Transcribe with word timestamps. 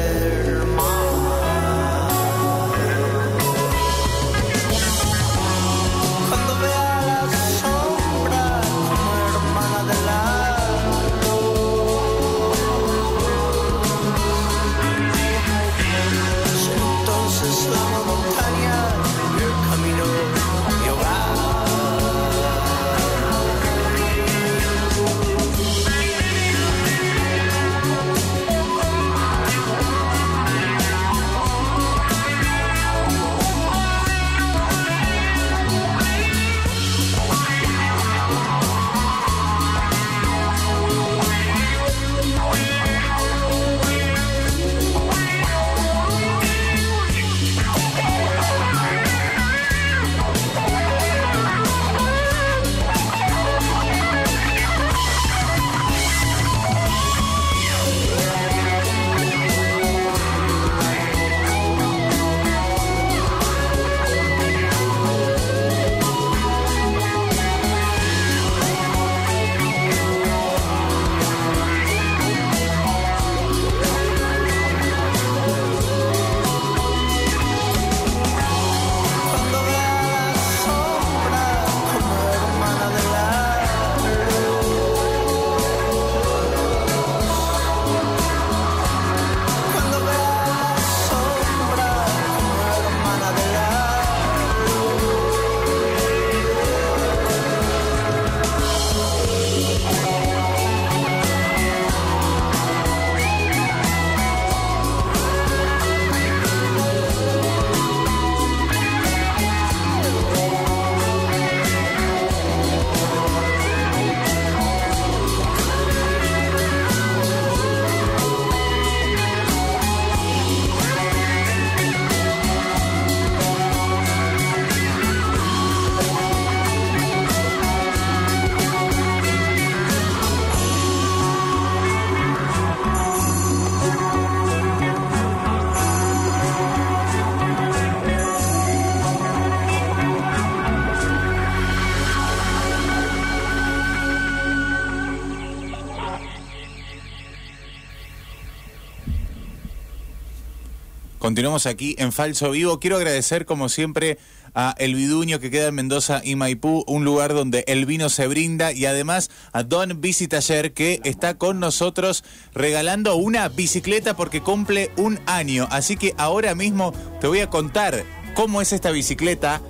Continuamos 151.24 151.64
aquí 151.64 151.96
en 151.96 152.12
Falso 152.12 152.50
Vivo. 152.50 152.78
Quiero 152.78 152.96
agradecer, 152.96 153.46
como 153.46 153.70
siempre, 153.70 154.18
a 154.54 154.74
El 154.76 154.94
Viduño 154.94 155.40
que 155.40 155.50
queda 155.50 155.68
en 155.68 155.74
Mendoza 155.74 156.20
y 156.22 156.36
Maipú, 156.36 156.84
un 156.86 157.02
lugar 157.06 157.32
donde 157.32 157.64
el 157.66 157.86
vino 157.86 158.10
se 158.10 158.26
brinda, 158.26 158.72
y 158.72 158.84
además 158.84 159.30
a 159.54 159.62
Don 159.62 160.02
Visitaller 160.02 160.74
que 160.74 161.00
está 161.02 161.38
con 161.38 161.60
nosotros 161.60 162.24
regalando 162.52 163.16
una 163.16 163.48
bicicleta 163.48 164.14
porque 164.14 164.42
cumple 164.42 164.90
un 164.98 165.18
año. 165.24 165.66
Así 165.70 165.96
que 165.96 166.12
ahora 166.18 166.54
mismo 166.54 166.92
te 167.22 167.26
voy 167.26 167.40
a 167.40 167.48
contar 167.48 168.04
cómo 168.34 168.60
es 168.60 168.74
esta 168.74 168.90
bicicleta 168.90 169.62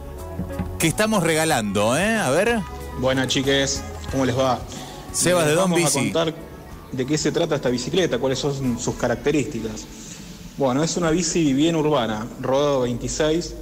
que 0.81 0.89
estamos 0.89 1.23
regalando, 1.23 1.97
¿eh? 1.97 2.17
A 2.17 2.31
ver. 2.31 2.59
Buenas 2.99 3.29
chiques, 3.29 3.81
¿cómo 4.11 4.25
les 4.25 4.37
va? 4.37 4.59
Sebas 5.13 5.47
de 5.47 5.53
Don 5.53 5.71
vamos 5.71 5.79
Bici. 5.79 5.99
a 6.01 6.03
contar 6.03 6.35
de 6.91 7.07
qué 7.07 7.17
se 7.17 7.31
trata 7.31 7.55
esta 7.55 7.69
bicicleta, 7.69 8.19
cuáles 8.19 8.41
son 8.41 8.77
sus 8.81 8.97
características. 8.97 9.87
Bueno, 10.57 10.85
es 10.85 10.97
una 10.97 11.11
bici 11.11 11.53
bien 11.53 11.75
urbana, 11.75 12.29
rodado 12.41 12.83
26. 12.83 13.55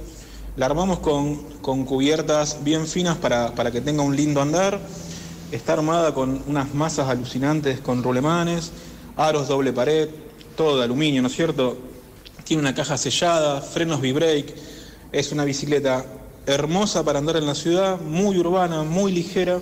La 0.57 0.67
armamos 0.67 0.99
con, 0.99 1.37
con 1.59 1.85
cubiertas 1.85 2.63
bien 2.63 2.85
finas 2.85 3.17
para, 3.17 3.55
para 3.55 3.71
que 3.71 3.81
tenga 3.81 4.03
un 4.03 4.15
lindo 4.15 4.43
andar. 4.43 4.79
Está 5.51 5.73
armada 5.73 6.13
con 6.13 6.43
unas 6.45 6.71
masas 6.75 7.09
alucinantes 7.09 7.79
con 7.79 8.03
rulemanes, 8.03 8.71
aros 9.17 9.47
doble 9.47 9.73
pared, 9.73 10.07
todo 10.55 10.77
de 10.77 10.83
aluminio, 10.83 11.23
¿no 11.23 11.29
es 11.29 11.35
cierto? 11.35 11.79
Tiene 12.43 12.61
una 12.61 12.75
caja 12.75 12.95
sellada, 12.95 13.59
frenos 13.61 13.99
V-brake. 13.99 14.53
Es 15.11 15.31
una 15.31 15.45
bicicleta 15.45 16.05
hermosa 16.45 17.03
para 17.03 17.17
andar 17.17 17.37
en 17.37 17.47
la 17.47 17.55
ciudad, 17.55 17.99
muy 17.99 18.37
urbana, 18.37 18.83
muy 18.83 19.11
ligera. 19.11 19.59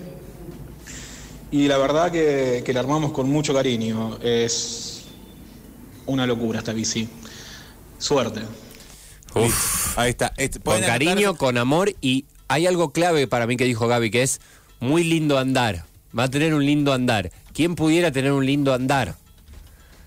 Y 1.49 1.69
la 1.69 1.77
verdad 1.77 2.11
que, 2.11 2.61
que 2.65 2.73
la 2.73 2.81
armamos 2.81 3.13
con 3.13 3.29
mucho 3.29 3.53
cariño. 3.53 4.17
Es 4.21 5.03
una 6.07 6.27
locura 6.27 6.59
esta 6.59 6.73
bici. 6.73 7.07
Suerte. 8.01 8.41
Uf, 9.33 9.97
ahí 9.97 10.09
está. 10.09 10.33
Este, 10.37 10.59
Con 10.59 10.81
cariño, 10.81 11.35
con 11.35 11.57
amor 11.57 11.93
y 12.01 12.25
hay 12.47 12.67
algo 12.67 12.91
clave 12.91 13.27
para 13.27 13.47
mí 13.47 13.55
que 13.55 13.63
dijo 13.63 13.87
Gaby 13.87 14.11
que 14.11 14.23
es 14.23 14.41
muy 14.79 15.03
lindo 15.03 15.37
andar. 15.39 15.85
Va 16.17 16.23
a 16.23 16.29
tener 16.29 16.53
un 16.53 16.65
lindo 16.65 16.91
andar. 16.91 17.31
¿Quién 17.53 17.75
pudiera 17.75 18.11
tener 18.11 18.33
un 18.33 18.45
lindo 18.45 18.73
andar? 18.73 19.15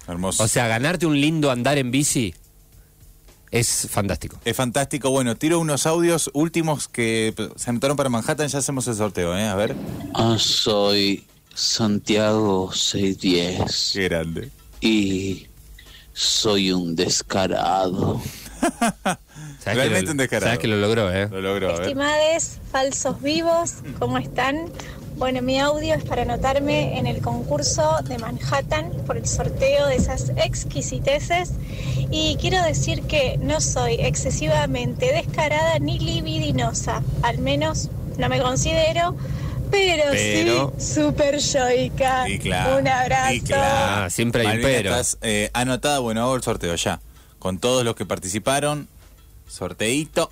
Hermoso. 0.06 0.42
O 0.42 0.48
sea, 0.48 0.68
ganarte 0.68 1.06
un 1.06 1.18
lindo 1.18 1.50
andar 1.50 1.78
en 1.78 1.90
bici 1.90 2.34
es 3.50 3.86
fantástico. 3.88 4.38
Es 4.44 4.56
fantástico. 4.56 5.10
Bueno, 5.10 5.36
tiro 5.36 5.60
unos 5.60 5.86
audios 5.86 6.28
últimos 6.34 6.88
que 6.88 7.32
se 7.54 7.70
anotaron 7.70 7.96
para 7.96 8.08
Manhattan. 8.08 8.48
Ya 8.48 8.58
hacemos 8.58 8.88
el 8.88 8.96
sorteo, 8.96 9.38
¿eh? 9.38 9.46
A 9.46 9.54
ver. 9.54 9.76
Ah, 10.12 10.36
soy 10.38 11.24
Santiago 11.54 12.72
610 12.72 13.90
Qué 13.94 14.02
grande. 14.08 14.50
y 14.80 15.46
soy 16.14 16.72
un 16.72 16.96
descarado. 16.96 18.22
¿Sabes 18.62 19.18
Realmente 19.64 20.00
que 20.00 20.04
lo, 20.04 20.10
un 20.12 20.16
descarado. 20.16 20.46
sabes 20.46 20.58
que 20.60 20.68
lo 20.68 20.76
logró, 20.76 21.12
¿eh? 21.12 21.28
Lo 21.30 21.40
logró. 21.40 21.80
Estimades 21.80 22.60
falsos 22.70 23.20
vivos, 23.20 23.74
¿cómo 23.98 24.18
están? 24.18 24.70
Bueno, 25.16 25.42
mi 25.42 25.60
audio 25.60 25.94
es 25.94 26.04
para 26.04 26.22
anotarme 26.22 26.98
en 26.98 27.06
el 27.06 27.20
concurso 27.20 27.98
de 28.02 28.18
Manhattan 28.18 28.90
por 29.06 29.16
el 29.16 29.26
sorteo 29.26 29.86
de 29.86 29.96
esas 29.96 30.30
exquisiteces. 30.36 31.52
Y 32.10 32.36
quiero 32.40 32.62
decir 32.64 33.02
que 33.02 33.36
no 33.38 33.60
soy 33.60 33.94
excesivamente 33.94 35.12
descarada 35.12 35.78
ni 35.78 35.98
libidinosa, 35.98 37.02
al 37.22 37.38
menos 37.38 37.90
no 38.18 38.28
me 38.28 38.40
considero, 38.40 39.16
pero, 39.74 40.04
Pero- 40.12 40.72
sí 40.78 40.94
súper 40.94 41.38
yoica. 41.38 42.28
Y 42.28 42.38
claro. 42.38 42.78
Un 42.78 42.88
abrazo. 42.88 43.32
y 43.34 43.40
claro. 43.40 44.04
Ah, 44.04 44.10
siempre 44.10 44.46
hay 44.46 44.56
un 44.58 44.62
pero. 44.62 44.90
Estás 44.90 45.18
eh, 45.22 45.50
anotada. 45.52 45.98
Bueno, 45.98 46.22
hago 46.22 46.36
el 46.36 46.42
sorteo 46.42 46.74
ya. 46.76 47.00
Con 47.38 47.58
todos 47.58 47.84
los 47.84 47.94
que 47.96 48.06
participaron. 48.06 48.88
Sorteito. 49.48 50.30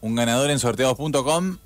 Un 0.00 0.14
ganador 0.14 0.50
en 0.50 0.58
sorteados.com. 0.58 1.56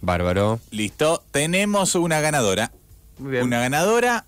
Bárbaro. 0.00 0.60
Listo. 0.70 1.22
Tenemos 1.30 1.94
una 1.94 2.20
ganadora. 2.20 2.72
Muy 3.18 3.32
bien. 3.32 3.44
Una 3.44 3.60
ganadora. 3.60 4.24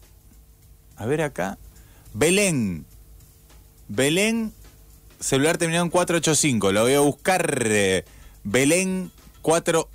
A 0.97 1.07
ver 1.07 1.23
acá. 1.23 1.59
Belén. 2.13 2.85
Belén. 3.89 4.53
Celular 5.21 5.59
terminado 5.59 5.85
en 5.85 5.91
485. 5.91 6.73
Lo 6.73 6.83
voy 6.83 6.95
a 6.95 7.01
buscar. 7.01 7.63
eh, 7.67 8.05
Belén 8.43 9.13
4. 9.43 9.89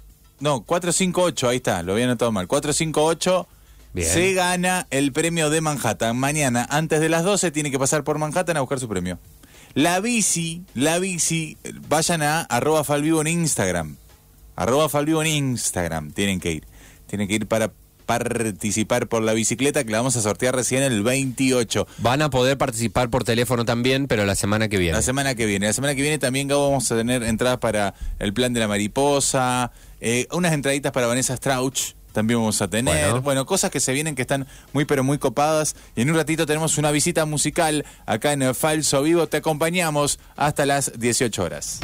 No, 0.45 0.62
458. 0.62 1.50
Ahí 1.50 1.57
está. 1.57 1.81
Lo 1.81 1.94
había 1.94 2.06
anotado 2.06 2.31
mal. 2.31 2.47
458. 2.47 3.47
Bien. 3.94 4.07
Se 4.07 4.33
gana 4.33 4.86
el 4.92 5.12
premio 5.12 5.50
de 5.50 5.59
Manhattan. 5.59 6.15
Mañana, 6.15 6.68
antes 6.69 7.01
de 7.01 7.09
las 7.09 7.24
12, 7.24 7.50
tiene 7.50 7.71
que 7.71 7.80
pasar 7.80 8.03
por 8.03 8.19
Manhattan 8.19 8.56
a 8.56 8.59
buscar 8.59 8.80
su 8.80 8.88
premio. 8.88 9.18
La 9.74 10.00
bici, 10.01 10.62
la 10.75 11.00
bici, 11.00 11.57
vayan 11.89 12.21
a 12.21 12.42
arroba 12.42 12.83
falvivo 12.83 13.21
en 13.21 13.27
Instagram. 13.27 13.95
Arroba 14.56 14.88
falvivo 14.88 15.24
en 15.24 15.30
Instagram. 15.30 16.12
Tienen 16.12 16.39
que 16.39 16.51
ir. 16.51 16.68
Tienen 17.07 17.27
que 17.27 17.33
ir 17.33 17.47
para 17.47 17.71
participar 18.06 19.07
por 19.07 19.24
la 19.24 19.33
bicicleta 19.33 19.83
que 19.83 19.92
la 19.92 19.97
vamos 19.97 20.15
a 20.15 20.21
sortear 20.21 20.56
recién 20.56 20.83
el 20.83 21.03
28. 21.03 21.88
Van 22.00 22.21
a 22.21 22.30
poder 22.30 22.57
participar 22.57 23.09
por 23.09 23.24
teléfono 23.24 23.65
también, 23.65 24.07
pero 24.07 24.25
la 24.25 24.36
semana 24.36 24.68
que 24.68 24.77
viene. 24.77 24.94
La 24.94 25.01
semana 25.01 25.36
que 25.36 25.45
viene. 25.45 25.65
La 25.68 25.74
semana 25.74 25.95
que 25.95 26.01
viene 26.01 26.19
también 26.19 26.47
Gabo, 26.47 26.69
vamos 26.69 26.92
a 26.92 26.95
tener 26.95 27.24
entradas 27.24 27.57
para 27.57 27.95
el 28.19 28.33
plan 28.33 28.53
de 28.53 28.59
la 28.59 28.68
mariposa, 28.68 29.71
eh, 30.01 30.27
unas 30.31 30.53
entraditas 30.53 30.92
para 30.92 31.07
Vanessa 31.07 31.36
Strauch. 31.36 31.94
También 32.12 32.39
vamos 32.39 32.62
a 32.62 32.69
tener. 32.69 33.09
Bueno. 33.09 33.21
Bueno. 33.21 33.45
cosas 33.45 33.71
que 33.71 33.81
se 33.81 33.92
vienen 33.92 34.15
que 34.15 34.21
están 34.21 34.47
muy 34.71 34.86
pero 34.86 35.03
muy 35.03 35.18
copadas. 35.18 35.75
Y 35.95 36.01
en 36.01 36.09
un 36.09 36.15
ratito 36.15 36.45
tenemos 36.45 36.77
una 36.77 36.92
visita 36.92 37.25
musical 37.25 37.86
acá 38.06 38.31
en 38.31 38.42
el 38.42 38.56
Falso 38.56 39.03
Vivo. 39.03 39.27
Te 39.27 39.38
acompañamos 39.38 40.19
hasta 40.38 40.65
las 40.65 40.97
18 40.97 41.44
horas. 41.44 41.81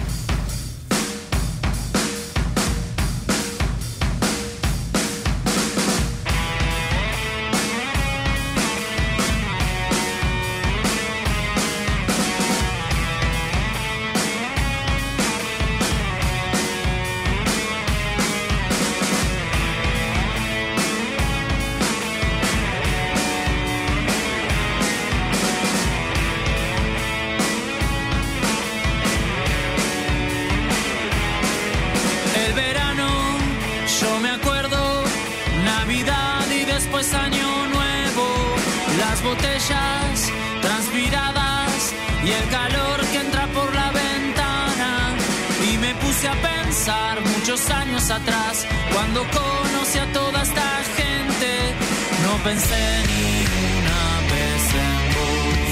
Muchos 47.51 47.69
años 47.71 48.09
atrás, 48.09 48.65
cuando 48.93 49.19
conocí 49.23 49.99
a 49.99 50.13
toda 50.13 50.41
esta 50.41 50.83
gente, 50.95 51.75
no 52.23 52.43
pensé 52.45 53.03
ni 53.07 53.45
una 53.77 54.03
vez 54.31 54.63
en 54.87 55.01
vos. 55.15 55.71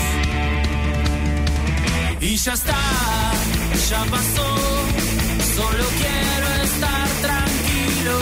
Y 2.21 2.35
ya 2.35 2.53
está, 2.53 2.81
ya 3.89 4.03
pasó, 4.11 4.49
solo 5.55 5.85
quiero 6.01 6.47
estar 6.63 7.07
tranquilo. 7.21 8.17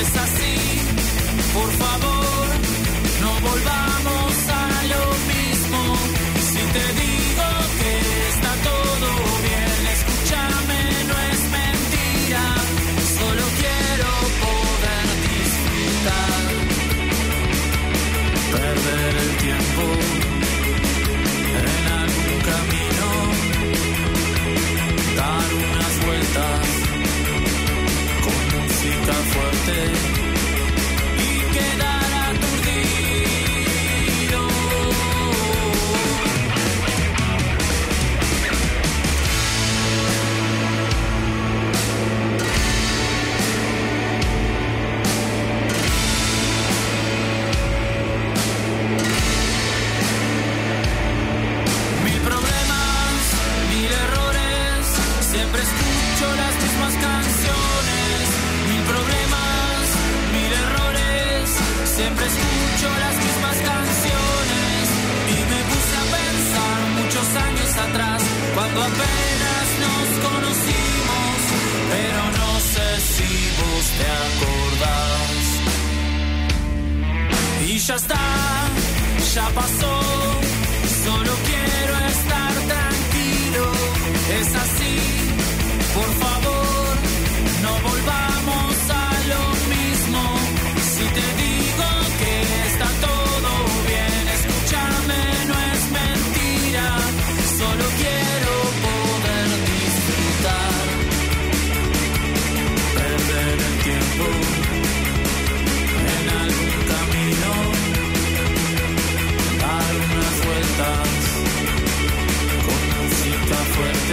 Es 0.00 0.10
así, 0.26 0.56
por 1.54 1.70
favor, 1.82 2.46
no 3.22 3.30
volvamos 3.48 3.91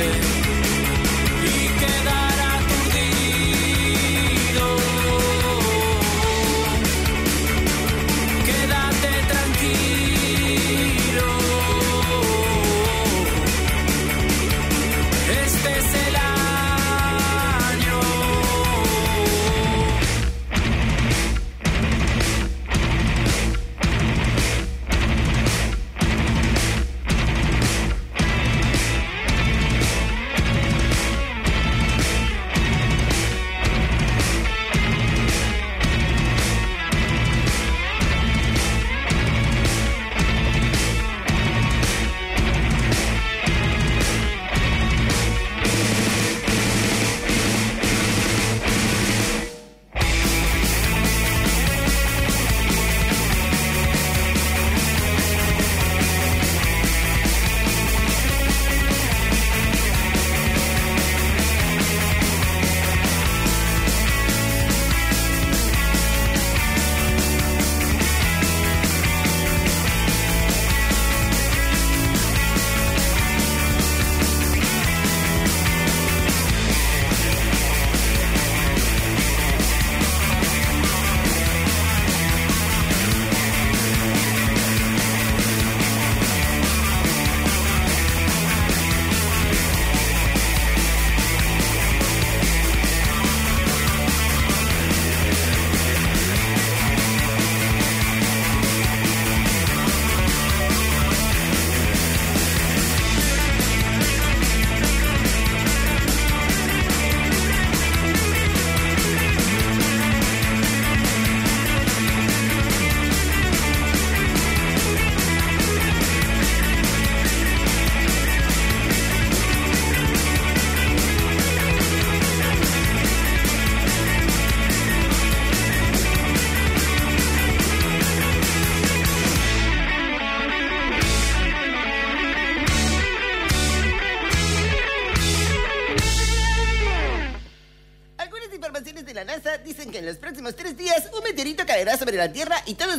everything 0.02 0.29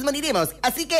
nos. 0.04 0.50
Así 0.62 0.86
que 0.86 0.96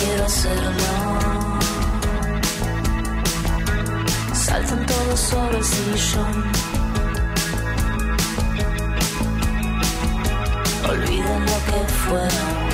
quiero 0.00 0.24
hacerlo. 0.24 0.92
Saltan 4.32 4.86
todos 4.86 5.20
sobre 5.20 5.58
el 5.58 5.64
sillón. 5.64 6.52
Olviden 10.90 11.40
lo 11.46 11.58
que 11.68 11.92
fueron. 12.02 12.69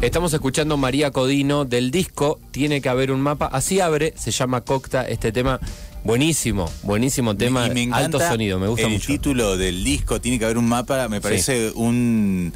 Estamos 0.00 0.32
escuchando 0.32 0.76
María 0.76 1.10
Codino 1.10 1.64
del 1.64 1.90
disco 1.90 2.38
Tiene 2.52 2.80
que 2.80 2.88
haber 2.88 3.10
un 3.10 3.20
mapa. 3.20 3.46
Así 3.46 3.80
abre, 3.80 4.14
se 4.16 4.30
llama 4.30 4.60
Cocta 4.60 5.02
este 5.08 5.32
tema. 5.32 5.58
Buenísimo, 6.04 6.70
buenísimo 6.84 7.36
tema. 7.36 7.66
Y 7.66 7.70
me 7.70 7.82
encanta 7.82 8.04
alto 8.04 8.20
sonido, 8.20 8.60
me 8.60 8.68
gusta 8.68 8.86
el 8.86 8.92
mucho. 8.92 9.08
título 9.08 9.56
del 9.56 9.82
disco, 9.82 10.20
tiene 10.20 10.38
que 10.38 10.44
haber 10.44 10.56
un 10.56 10.68
mapa, 10.68 11.08
me 11.08 11.20
parece 11.20 11.72
un 11.74 12.52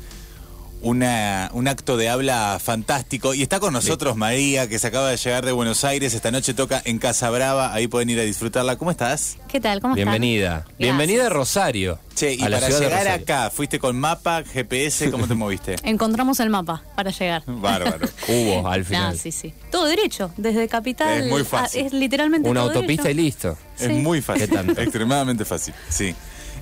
una, 0.83 1.51
un 1.55 1.69
acto 1.69 1.97
de 1.97 2.09
habla 2.09 2.59
fantástico. 2.63 3.35
Y 3.35 3.43
está 3.43 3.61
con 3.61 3.73
nosotros 3.73 4.17
María, 4.17 4.69
que 4.69 4.79
se 4.79 4.87
acaba 4.89 5.11
de 5.11 5.17
llegar 5.17 5.45
de 5.45 5.53
Buenos 5.53 5.85
Aires. 5.85 6.13
Esta 6.15 6.31
noche 6.31 6.55
toca 6.55 6.83
en 6.85 6.99
Casa 6.99 7.31
Brava, 7.31 7.73
ahí 7.73 7.87
pueden 7.87 8.11
ir 8.11 8.19
a 8.19 8.23
disfrutarla. 8.23 8.77
¿Cómo 8.77 8.91
estás? 8.91 9.37
¿Qué 9.49 9.61
tal? 9.61 9.81
¿Cómo? 9.81 9.95
Bienvenida. 9.95 10.51
Gracias. 10.51 10.79
Bienvenida 10.79 11.27
a 11.27 11.29
Rosario. 11.29 11.99
Che, 12.15 12.35
y 12.35 12.43
a 12.43 12.51
para 12.51 12.69
llegar 12.69 13.09
acá, 13.09 13.51
¿fuiste 13.51 13.79
con 13.79 13.97
mapa, 13.99 14.43
GPS? 14.45 15.11
¿Cómo 15.11 15.27
te 15.27 15.35
moviste? 15.35 15.77
Encontramos 15.85 16.41
el 16.41 16.51
mapa 16.51 16.83
para 16.95 17.11
llegar. 17.11 17.43
Bárbaro. 17.47 18.07
Hubo 18.29 18.69
al 18.69 18.85
final. 18.85 19.15
Ah, 19.15 19.19
sí, 19.21 19.33
sí. 19.33 19.55
Todo 19.71 19.87
derecho, 19.87 20.33
desde 20.37 20.69
Capital. 20.69 21.23
Es 21.23 21.29
muy 21.29 21.45
fácil. 21.45 21.85
a- 21.85 21.87
es 21.87 21.93
literalmente 21.93 22.49
Una 22.49 22.61
todo 22.61 22.71
autopista 22.71 23.05
derecho. 23.05 23.21
y 23.21 23.25
listo. 23.25 23.59
Es 23.79 23.91
muy 23.91 24.21
fácil. 24.21 24.51
Extremadamente 24.77 25.45
fácil, 25.45 25.75
sí. 25.89 26.15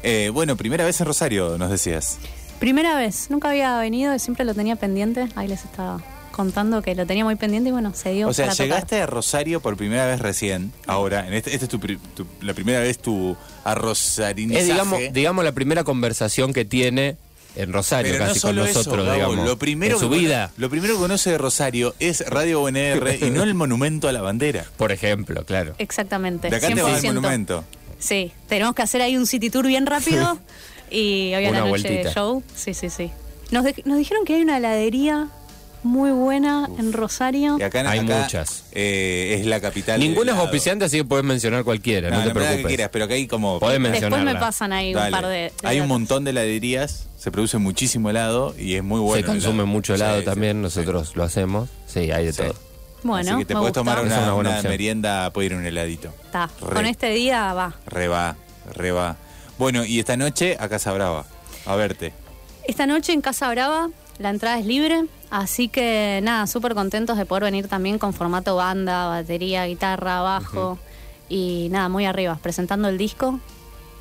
Eh, 0.03 0.31
bueno, 0.33 0.57
primera 0.57 0.85
vez 0.85 0.99
en 1.01 1.07
Rosario, 1.07 1.59
nos 1.59 1.71
decías. 1.71 2.19
Primera 2.61 2.95
vez, 2.95 3.27
nunca 3.31 3.51
había 3.51 3.77
venido, 3.79 4.17
siempre 4.19 4.45
lo 4.45 4.55
tenía 4.55 4.77
pendiente. 4.77 5.29
Ahí 5.35 5.49
les 5.49 5.65
estaba 5.65 6.01
contando 6.31 6.81
que 6.83 6.95
lo 6.95 7.07
tenía 7.07 7.25
muy 7.25 7.35
pendiente 7.37 7.71
y 7.71 7.73
bueno, 7.73 7.93
se 7.95 8.13
dio 8.13 8.29
O 8.29 8.33
sea, 8.33 8.47
para 8.47 8.55
tocar. 8.55 8.67
llegaste 8.67 9.03
a 9.03 9.07
Rosario 9.07 9.61
por 9.61 9.77
primera 9.77 10.07
vez 10.07 10.21
recién, 10.21 10.73
ahora. 10.87 11.27
En 11.27 11.33
este, 11.35 11.53
este 11.53 11.65
es 11.65 11.69
tu, 11.71 11.81
pri- 11.81 11.99
tu- 12.15 12.27
la 12.41 12.55
primera 12.55 12.79
vez 12.81 12.99
tu 12.99 13.37
arrosarinizaje. 13.65 14.61
Es, 14.63 14.69
digamos, 14.69 15.01
digamos, 15.13 15.45
la 15.45 15.53
primera 15.53 15.85
conversación 15.85 16.53
que 16.53 16.65
tiene 16.65 17.17
en 17.57 17.73
Rosario, 17.73 18.13
Pero 18.13 18.25
no 18.25 18.29
casi 18.31 18.41
con 18.41 18.51
solo 18.51 18.65
nosotros, 18.67 19.05
eso, 19.07 19.13
digamos. 19.15 19.37
lo 19.49 19.59
primero 19.59 19.95
en 19.97 20.01
su 20.01 20.09
que 20.11 20.19
vida, 20.19 20.53
Lo 20.57 20.71
primero 20.71 20.95
que 20.95 21.01
conoce 21.01 21.31
de 21.31 21.39
Rosario 21.39 21.95
es 21.99 22.25
Radio 22.29 22.63
UNR 22.63 23.19
y 23.21 23.31
no 23.31 23.43
el 23.43 23.55
monumento 23.55 24.09
a 24.09 24.13
la 24.13 24.21
bandera. 24.23 24.65
por 24.77 24.93
ejemplo, 24.93 25.45
claro. 25.45 25.75
Exactamente. 25.79 26.49
De 26.49 26.57
acá 26.57 26.69
te 26.69 26.81
vas 26.83 26.95
al 26.95 27.03
100%. 27.03 27.07
monumento. 27.15 27.65
Sí, 27.99 28.33
tenemos 28.49 28.75
que 28.75 28.81
hacer 28.83 29.03
ahí 29.03 29.17
un 29.17 29.27
city 29.27 29.51
tour 29.51 29.67
bien 29.67 29.85
rápido 29.85 30.39
y 30.91 31.35
hoy 31.35 31.45
a 31.47 31.51
Una 31.51 31.59
la 31.61 31.67
noche 31.67 31.83
vueltita. 31.89 32.13
show. 32.13 32.43
Sí, 32.55 32.75
sí, 32.75 32.91
sí. 32.91 33.11
Nos, 33.51 33.65
de- 33.65 33.83
nos 33.85 33.99
dijeron 33.99 34.25
que 34.25 34.35
hay 34.37 34.43
una 34.43 34.59
heladería 34.59 35.29
muy 35.83 36.11
buena 36.11 36.69
en 36.79 36.93
Rosario. 36.93 37.57
Y 37.59 37.63
acá, 37.63 37.81
Hay 37.91 38.01
acá, 38.01 38.21
muchas. 38.23 38.65
eh, 38.73 39.37
es 39.41 39.47
la 39.47 39.61
capital. 39.61 39.99
Ninguna 39.99 40.33
es 40.33 40.39
auspiciante, 40.39 40.85
así 40.85 40.99
que 40.99 41.05
puedes 41.05 41.25
mencionar 41.25 41.65
cualquiera, 41.65 42.11
no, 42.11 42.17
No, 42.17 42.23
te 42.23 42.29
la 42.29 42.33
que 42.35 42.39
preocupes. 42.41 42.67
quieras, 42.67 42.91
pero 42.93 43.05
acá 43.07 43.15
hay 43.15 43.27
como. 43.27 43.59
Podés 43.59 43.81
Después 43.83 44.23
me 44.23 44.35
pasan 44.35 44.73
ahí 44.75 44.93
Dale. 44.93 45.07
un 45.07 45.13
par 45.13 45.27
de. 45.27 45.35
de 45.37 45.53
Hay 45.65 45.81
un 45.81 45.89
montón 45.89 46.25
de 46.25 46.31
heladerías, 46.33 47.07
se 47.19 47.31
produce 47.31 47.57
muchísimo 47.59 48.11
helado 48.11 48.55
y 48.59 48.75
es 48.75 48.83
muy 48.85 49.01
bueno. 49.01 49.23
Se 49.23 49.33
consume 49.33 49.55
helado. 49.55 49.67
mucho 49.69 49.95
helado 49.95 50.19
Sí, 50.21 50.25
también, 50.27 50.57
sí. 50.59 50.63
nosotros 50.63 51.17
lo 51.17 51.25
hacemos. 51.25 51.71
Sí, 51.87 52.11
hay 52.11 52.27
de 52.27 52.33
Sí. 52.35 52.43
todo. 52.43 52.55
Bueno, 53.03 53.31
Así 53.31 53.39
que 53.39 53.45
te 53.47 53.55
me 53.55 53.61
puedes 53.61 53.75
gusta. 53.75 53.81
tomar 53.81 54.05
una, 54.05 54.19
una 54.25 54.33
buena 54.35 54.51
una 54.61 54.63
merienda, 54.69 55.31
puede 55.33 55.47
ir 55.47 55.55
un 55.55 55.65
heladito. 55.65 56.13
Está. 56.27 56.51
Con 56.61 56.85
este 56.85 57.09
día 57.09 57.55
va. 57.55 57.75
Re 57.87 58.07
va, 58.09 58.37
re 58.75 58.93
va. 58.93 59.17
Bueno, 59.61 59.85
y 59.85 59.99
esta 59.99 60.17
noche 60.17 60.57
a 60.59 60.71
Casa 60.71 60.91
Brava, 60.91 61.27
a 61.67 61.77
verte. 61.77 62.15
Esta 62.67 62.87
noche 62.87 63.13
en 63.13 63.21
Casa 63.21 63.51
Brava 63.51 63.91
la 64.19 64.31
entrada 64.31 64.59
es 64.59 64.65
libre, 64.65 65.05
así 65.29 65.69
que 65.69 66.21
nada, 66.23 66.47
súper 66.47 66.73
contentos 66.73 67.19
de 67.19 67.27
poder 67.27 67.45
venir 67.45 67.69
también 67.69 67.99
con 67.99 68.15
formato 68.15 68.57
banda, 68.57 69.09
batería, 69.09 69.67
guitarra, 69.67 70.23
bajo 70.23 70.79
y 71.29 71.69
nada, 71.71 71.91
muy 71.91 72.07
arriba, 72.07 72.39
presentando 72.41 72.89
el 72.89 72.97
disco, 72.97 73.39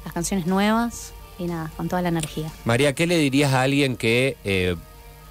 las 0.06 0.14
canciones 0.14 0.48
nuevas 0.48 1.12
y 1.38 1.48
nada, 1.48 1.70
con 1.76 1.90
toda 1.90 2.02
la 2.04 2.08
energía. 2.08 2.50
María, 2.64 2.96
¿qué 2.96 3.06
le 3.06 3.18
dirías 3.18 3.52
a 3.52 3.64
alguien 3.64 3.98
que 3.98 4.38
eh, 4.46 4.78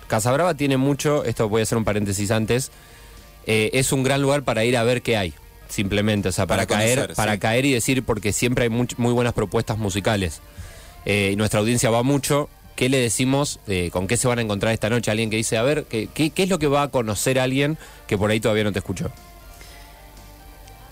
Casabrava 0.08 0.52
tiene 0.52 0.76
mucho, 0.76 1.24
esto 1.24 1.48
voy 1.48 1.60
a 1.60 1.62
hacer 1.62 1.78
un 1.78 1.84
paréntesis 1.84 2.30
antes, 2.32 2.70
eh, 3.46 3.70
es 3.72 3.92
un 3.92 4.02
gran 4.02 4.20
lugar 4.20 4.42
para 4.42 4.62
ir 4.66 4.76
a 4.76 4.82
ver 4.82 5.00
qué 5.00 5.16
hay, 5.16 5.32
simplemente, 5.68 6.28
o 6.28 6.32
sea, 6.32 6.46
para, 6.46 6.66
Para 6.66 6.78
caer, 6.80 7.14
para 7.14 7.32
sí. 7.34 7.38
caer 7.38 7.64
y 7.66 7.72
decir, 7.72 8.02
porque 8.04 8.32
siempre 8.32 8.64
hay 8.64 8.70
much- 8.70 8.96
muy 8.96 9.12
buenas 9.12 9.32
propuestas 9.34 9.78
musicales. 9.78 10.40
Eh, 11.04 11.30
y 11.32 11.36
nuestra 11.36 11.60
audiencia 11.60 11.90
va 11.90 12.02
mucho. 12.02 12.48
¿Qué 12.76 12.88
le 12.88 12.98
decimos? 12.98 13.58
eh, 13.66 13.90
¿Con 13.92 14.06
qué 14.06 14.16
se 14.16 14.28
van 14.28 14.38
a 14.38 14.42
encontrar 14.42 14.72
esta 14.72 14.88
noche? 14.90 15.10
Alguien 15.10 15.30
que 15.30 15.36
dice, 15.36 15.56
a 15.58 15.62
ver, 15.62 15.84
¿qué, 15.84 16.08
qué, 16.12 16.30
qué 16.30 16.44
es 16.44 16.48
lo 16.48 16.58
que 16.58 16.66
va 16.68 16.82
a 16.82 16.88
conocer 16.88 17.38
alguien 17.38 17.76
que 18.06 18.16
por 18.16 18.30
ahí 18.30 18.40
todavía 18.40 18.64
no 18.64 18.72
te 18.72 18.78
escuchó? 18.78 19.10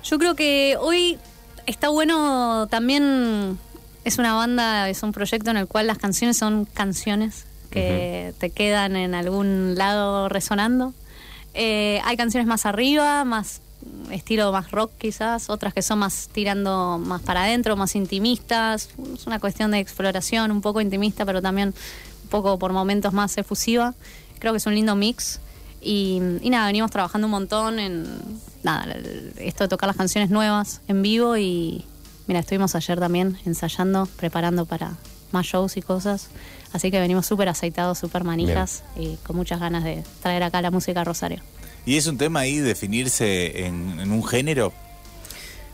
Yo 0.04 0.18
creo 0.18 0.34
que 0.34 0.76
hoy 0.80 1.18
está 1.66 1.88
bueno 1.88 2.66
también, 2.70 3.58
es 4.04 4.18
una 4.18 4.34
banda, 4.34 4.88
es 4.88 5.02
un 5.02 5.12
proyecto 5.12 5.50
en 5.50 5.56
el 5.56 5.66
cual 5.66 5.86
las 5.86 5.98
canciones 5.98 6.36
son 6.36 6.64
canciones 6.64 7.44
que 7.70 8.32
te 8.38 8.50
quedan 8.50 8.96
en 8.96 9.14
algún 9.14 9.74
lado 9.76 10.28
resonando. 10.28 10.94
Eh, 11.54 12.00
hay 12.04 12.16
canciones 12.16 12.46
más 12.46 12.66
arriba, 12.66 13.24
más 13.24 13.60
estilo 14.10 14.52
más 14.52 14.70
rock 14.70 14.92
quizás, 14.98 15.50
otras 15.50 15.74
que 15.74 15.82
son 15.82 15.98
más 15.98 16.28
tirando 16.32 16.98
más 16.98 17.22
para 17.22 17.44
adentro, 17.44 17.76
más 17.76 17.94
intimistas. 17.96 18.90
Es 19.14 19.26
una 19.26 19.38
cuestión 19.38 19.70
de 19.70 19.78
exploración, 19.78 20.50
un 20.50 20.60
poco 20.60 20.80
intimista, 20.80 21.24
pero 21.24 21.42
también 21.42 21.74
un 22.24 22.28
poco 22.28 22.58
por 22.58 22.72
momentos 22.72 23.12
más 23.12 23.36
efusiva. 23.38 23.94
Creo 24.38 24.52
que 24.52 24.58
es 24.58 24.66
un 24.66 24.74
lindo 24.74 24.94
mix. 24.96 25.40
Y, 25.80 26.20
y 26.42 26.50
nada, 26.50 26.66
venimos 26.66 26.90
trabajando 26.90 27.26
un 27.26 27.30
montón 27.30 27.78
en 27.78 28.18
nada, 28.62 28.96
esto 29.36 29.64
de 29.64 29.68
tocar 29.68 29.86
las 29.86 29.96
canciones 29.96 30.30
nuevas 30.30 30.80
en 30.88 31.00
vivo 31.00 31.36
y 31.36 31.84
mira, 32.26 32.40
estuvimos 32.40 32.74
ayer 32.74 32.98
también 32.98 33.38
ensayando, 33.46 34.06
preparando 34.16 34.66
para 34.66 34.96
más 35.32 35.46
shows 35.46 35.76
y 35.76 35.82
cosas. 35.82 36.28
Así 36.72 36.90
que 36.90 37.00
venimos 37.00 37.26
súper 37.26 37.48
aceitados, 37.48 37.98
súper 37.98 38.24
manijas 38.24 38.82
y 38.96 39.16
con 39.24 39.36
muchas 39.36 39.60
ganas 39.60 39.84
de 39.84 40.04
traer 40.20 40.42
acá 40.42 40.60
la 40.60 40.70
música 40.70 41.02
a 41.02 41.04
Rosario. 41.04 41.42
¿Y 41.86 41.96
es 41.96 42.06
un 42.06 42.18
tema 42.18 42.40
ahí 42.40 42.58
definirse 42.58 43.64
en, 43.66 43.98
en 44.00 44.10
un 44.12 44.22
género? 44.26 44.72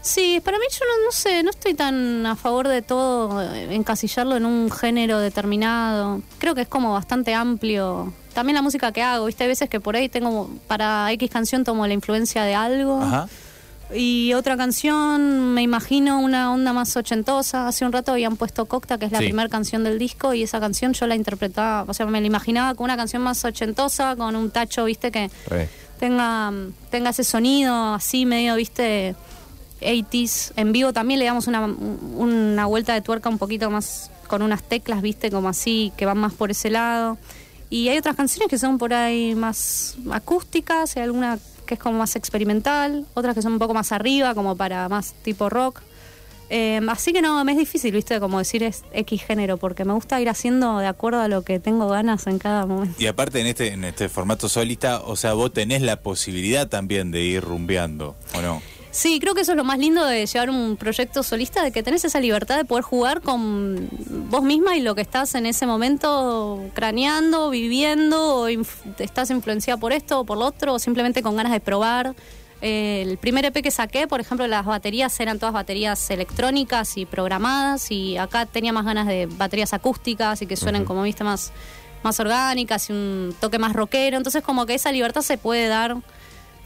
Sí, 0.02 0.40
para 0.44 0.58
mí 0.58 0.64
yo 0.70 0.80
no, 0.84 1.04
no 1.06 1.12
sé, 1.12 1.42
no 1.44 1.50
estoy 1.50 1.74
tan 1.74 2.26
a 2.26 2.34
favor 2.36 2.66
de 2.68 2.82
todo, 2.82 3.40
eh, 3.40 3.74
encasillarlo 3.74 4.36
en 4.36 4.44
un 4.46 4.70
género 4.70 5.18
determinado. 5.20 6.22
Creo 6.38 6.54
que 6.56 6.62
es 6.62 6.68
como 6.68 6.92
bastante 6.92 7.34
amplio. 7.34 8.12
También 8.34 8.56
la 8.56 8.62
música 8.62 8.90
que 8.92 9.00
hago, 9.02 9.26
¿viste? 9.26 9.44
Hay 9.44 9.48
veces 9.48 9.70
que 9.70 9.78
por 9.78 9.94
ahí 9.94 10.08
tengo, 10.08 10.50
para 10.66 11.10
X 11.12 11.30
canción 11.30 11.62
tomo 11.64 11.86
la 11.86 11.94
influencia 11.94 12.42
de 12.42 12.54
algo. 12.54 13.00
Ajá. 13.00 13.28
Y 13.94 14.32
otra 14.32 14.56
canción, 14.56 15.52
me 15.52 15.60
imagino 15.62 16.18
una 16.18 16.50
onda 16.52 16.72
más 16.72 16.96
ochentosa. 16.96 17.68
Hace 17.68 17.84
un 17.84 17.92
rato 17.92 18.10
habían 18.12 18.36
puesto 18.36 18.64
Cocta, 18.64 18.96
que 18.98 19.04
es 19.04 19.12
la 19.12 19.18
Sí. 19.18 19.24
primera 19.26 19.50
canción 19.50 19.84
del 19.84 19.98
disco, 19.98 20.32
y 20.34 20.42
esa 20.42 20.58
canción 20.60 20.94
yo 20.94 21.06
la 21.06 21.14
interpretaba, 21.14 21.84
o 21.86 21.92
sea, 21.94 22.06
me 22.06 22.20
la 22.20 22.26
imaginaba 22.26 22.74
con 22.74 22.84
una 22.84 22.96
canción 22.96 23.20
más 23.22 23.44
ochentosa, 23.44 24.16
con 24.16 24.34
un 24.34 24.50
tacho, 24.50 24.86
viste, 24.86 25.12
que. 25.12 25.30
Tenga, 26.02 26.52
tenga 26.90 27.10
ese 27.10 27.22
sonido 27.22 27.94
así 27.94 28.26
medio, 28.26 28.56
viste, 28.56 29.14
80s. 29.80 30.52
En 30.56 30.72
vivo 30.72 30.92
también 30.92 31.20
le 31.20 31.26
damos 31.26 31.46
una, 31.46 31.64
una 31.64 32.66
vuelta 32.66 32.92
de 32.92 33.02
tuerca 33.02 33.28
un 33.28 33.38
poquito 33.38 33.70
más 33.70 34.10
con 34.26 34.42
unas 34.42 34.64
teclas, 34.64 35.00
viste, 35.00 35.30
como 35.30 35.48
así, 35.48 35.92
que 35.96 36.04
van 36.04 36.18
más 36.18 36.32
por 36.32 36.50
ese 36.50 36.70
lado. 36.70 37.18
Y 37.70 37.88
hay 37.88 37.98
otras 37.98 38.16
canciones 38.16 38.48
que 38.48 38.58
son 38.58 38.78
por 38.78 38.92
ahí 38.92 39.36
más 39.36 39.94
acústicas, 40.10 40.96
hay 40.96 41.04
alguna 41.04 41.38
que 41.66 41.74
es 41.74 41.80
como 41.80 41.98
más 41.98 42.16
experimental, 42.16 43.06
otras 43.14 43.36
que 43.36 43.42
son 43.42 43.52
un 43.52 43.58
poco 43.60 43.72
más 43.72 43.92
arriba, 43.92 44.34
como 44.34 44.56
para 44.56 44.88
más 44.88 45.14
tipo 45.22 45.50
rock. 45.50 45.82
Eh, 46.54 46.80
así 46.88 47.14
que 47.14 47.22
no, 47.22 47.42
me 47.46 47.52
es 47.52 47.58
difícil, 47.58 47.92
viste, 47.92 48.20
como 48.20 48.36
decir 48.38 48.62
es 48.62 48.84
X 48.92 49.22
género, 49.24 49.56
porque 49.56 49.86
me 49.86 49.94
gusta 49.94 50.20
ir 50.20 50.28
haciendo 50.28 50.76
de 50.80 50.86
acuerdo 50.86 51.22
a 51.22 51.28
lo 51.28 51.40
que 51.40 51.58
tengo 51.58 51.88
ganas 51.88 52.26
en 52.26 52.38
cada 52.38 52.66
momento. 52.66 52.94
Y 52.98 53.06
aparte 53.06 53.40
en 53.40 53.46
este, 53.46 53.72
en 53.72 53.84
este 53.84 54.10
formato 54.10 54.50
solista, 54.50 55.00
o 55.00 55.16
sea, 55.16 55.32
vos 55.32 55.50
tenés 55.54 55.80
la 55.80 55.96
posibilidad 56.02 56.68
también 56.68 57.10
de 57.10 57.22
ir 57.22 57.42
rumbeando, 57.42 58.16
¿o 58.36 58.42
no? 58.42 58.60
Sí, 58.90 59.18
creo 59.18 59.34
que 59.34 59.40
eso 59.40 59.52
es 59.52 59.56
lo 59.56 59.64
más 59.64 59.78
lindo 59.78 60.04
de 60.04 60.26
llevar 60.26 60.50
un 60.50 60.76
proyecto 60.76 61.22
solista, 61.22 61.62
de 61.64 61.72
que 61.72 61.82
tenés 61.82 62.04
esa 62.04 62.20
libertad 62.20 62.58
de 62.58 62.66
poder 62.66 62.84
jugar 62.84 63.22
con 63.22 63.88
vos 64.28 64.42
misma 64.42 64.76
y 64.76 64.82
lo 64.82 64.94
que 64.94 65.00
estás 65.00 65.34
en 65.34 65.46
ese 65.46 65.64
momento 65.64 66.62
craneando, 66.74 67.48
viviendo, 67.48 68.40
o 68.42 68.50
inf- 68.50 68.66
estás 68.98 69.30
influenciada 69.30 69.80
por 69.80 69.94
esto 69.94 70.20
o 70.20 70.24
por 70.26 70.36
lo 70.36 70.44
otro, 70.44 70.74
o 70.74 70.78
simplemente 70.78 71.22
con 71.22 71.34
ganas 71.34 71.52
de 71.52 71.60
probar. 71.60 72.14
El 72.62 73.18
primer 73.18 73.44
EP 73.44 73.60
que 73.60 73.72
saqué, 73.72 74.06
por 74.06 74.20
ejemplo, 74.20 74.46
las 74.46 74.64
baterías 74.64 75.18
eran 75.18 75.40
todas 75.40 75.52
baterías 75.52 76.08
electrónicas 76.10 76.96
y 76.96 77.06
programadas, 77.06 77.90
y 77.90 78.16
acá 78.16 78.46
tenía 78.46 78.72
más 78.72 78.84
ganas 78.84 79.08
de 79.08 79.26
baterías 79.26 79.72
acústicas 79.72 80.40
y 80.42 80.46
que 80.46 80.56
suenen, 80.56 80.84
como 80.84 81.02
viste, 81.02 81.24
más, 81.24 81.52
más 82.04 82.20
orgánicas 82.20 82.88
y 82.88 82.92
un 82.92 83.34
toque 83.40 83.58
más 83.58 83.72
rockero. 83.72 84.16
Entonces, 84.16 84.44
como 84.44 84.64
que 84.64 84.74
esa 84.74 84.92
libertad 84.92 85.22
se 85.22 85.38
puede 85.38 85.66
dar 85.66 85.96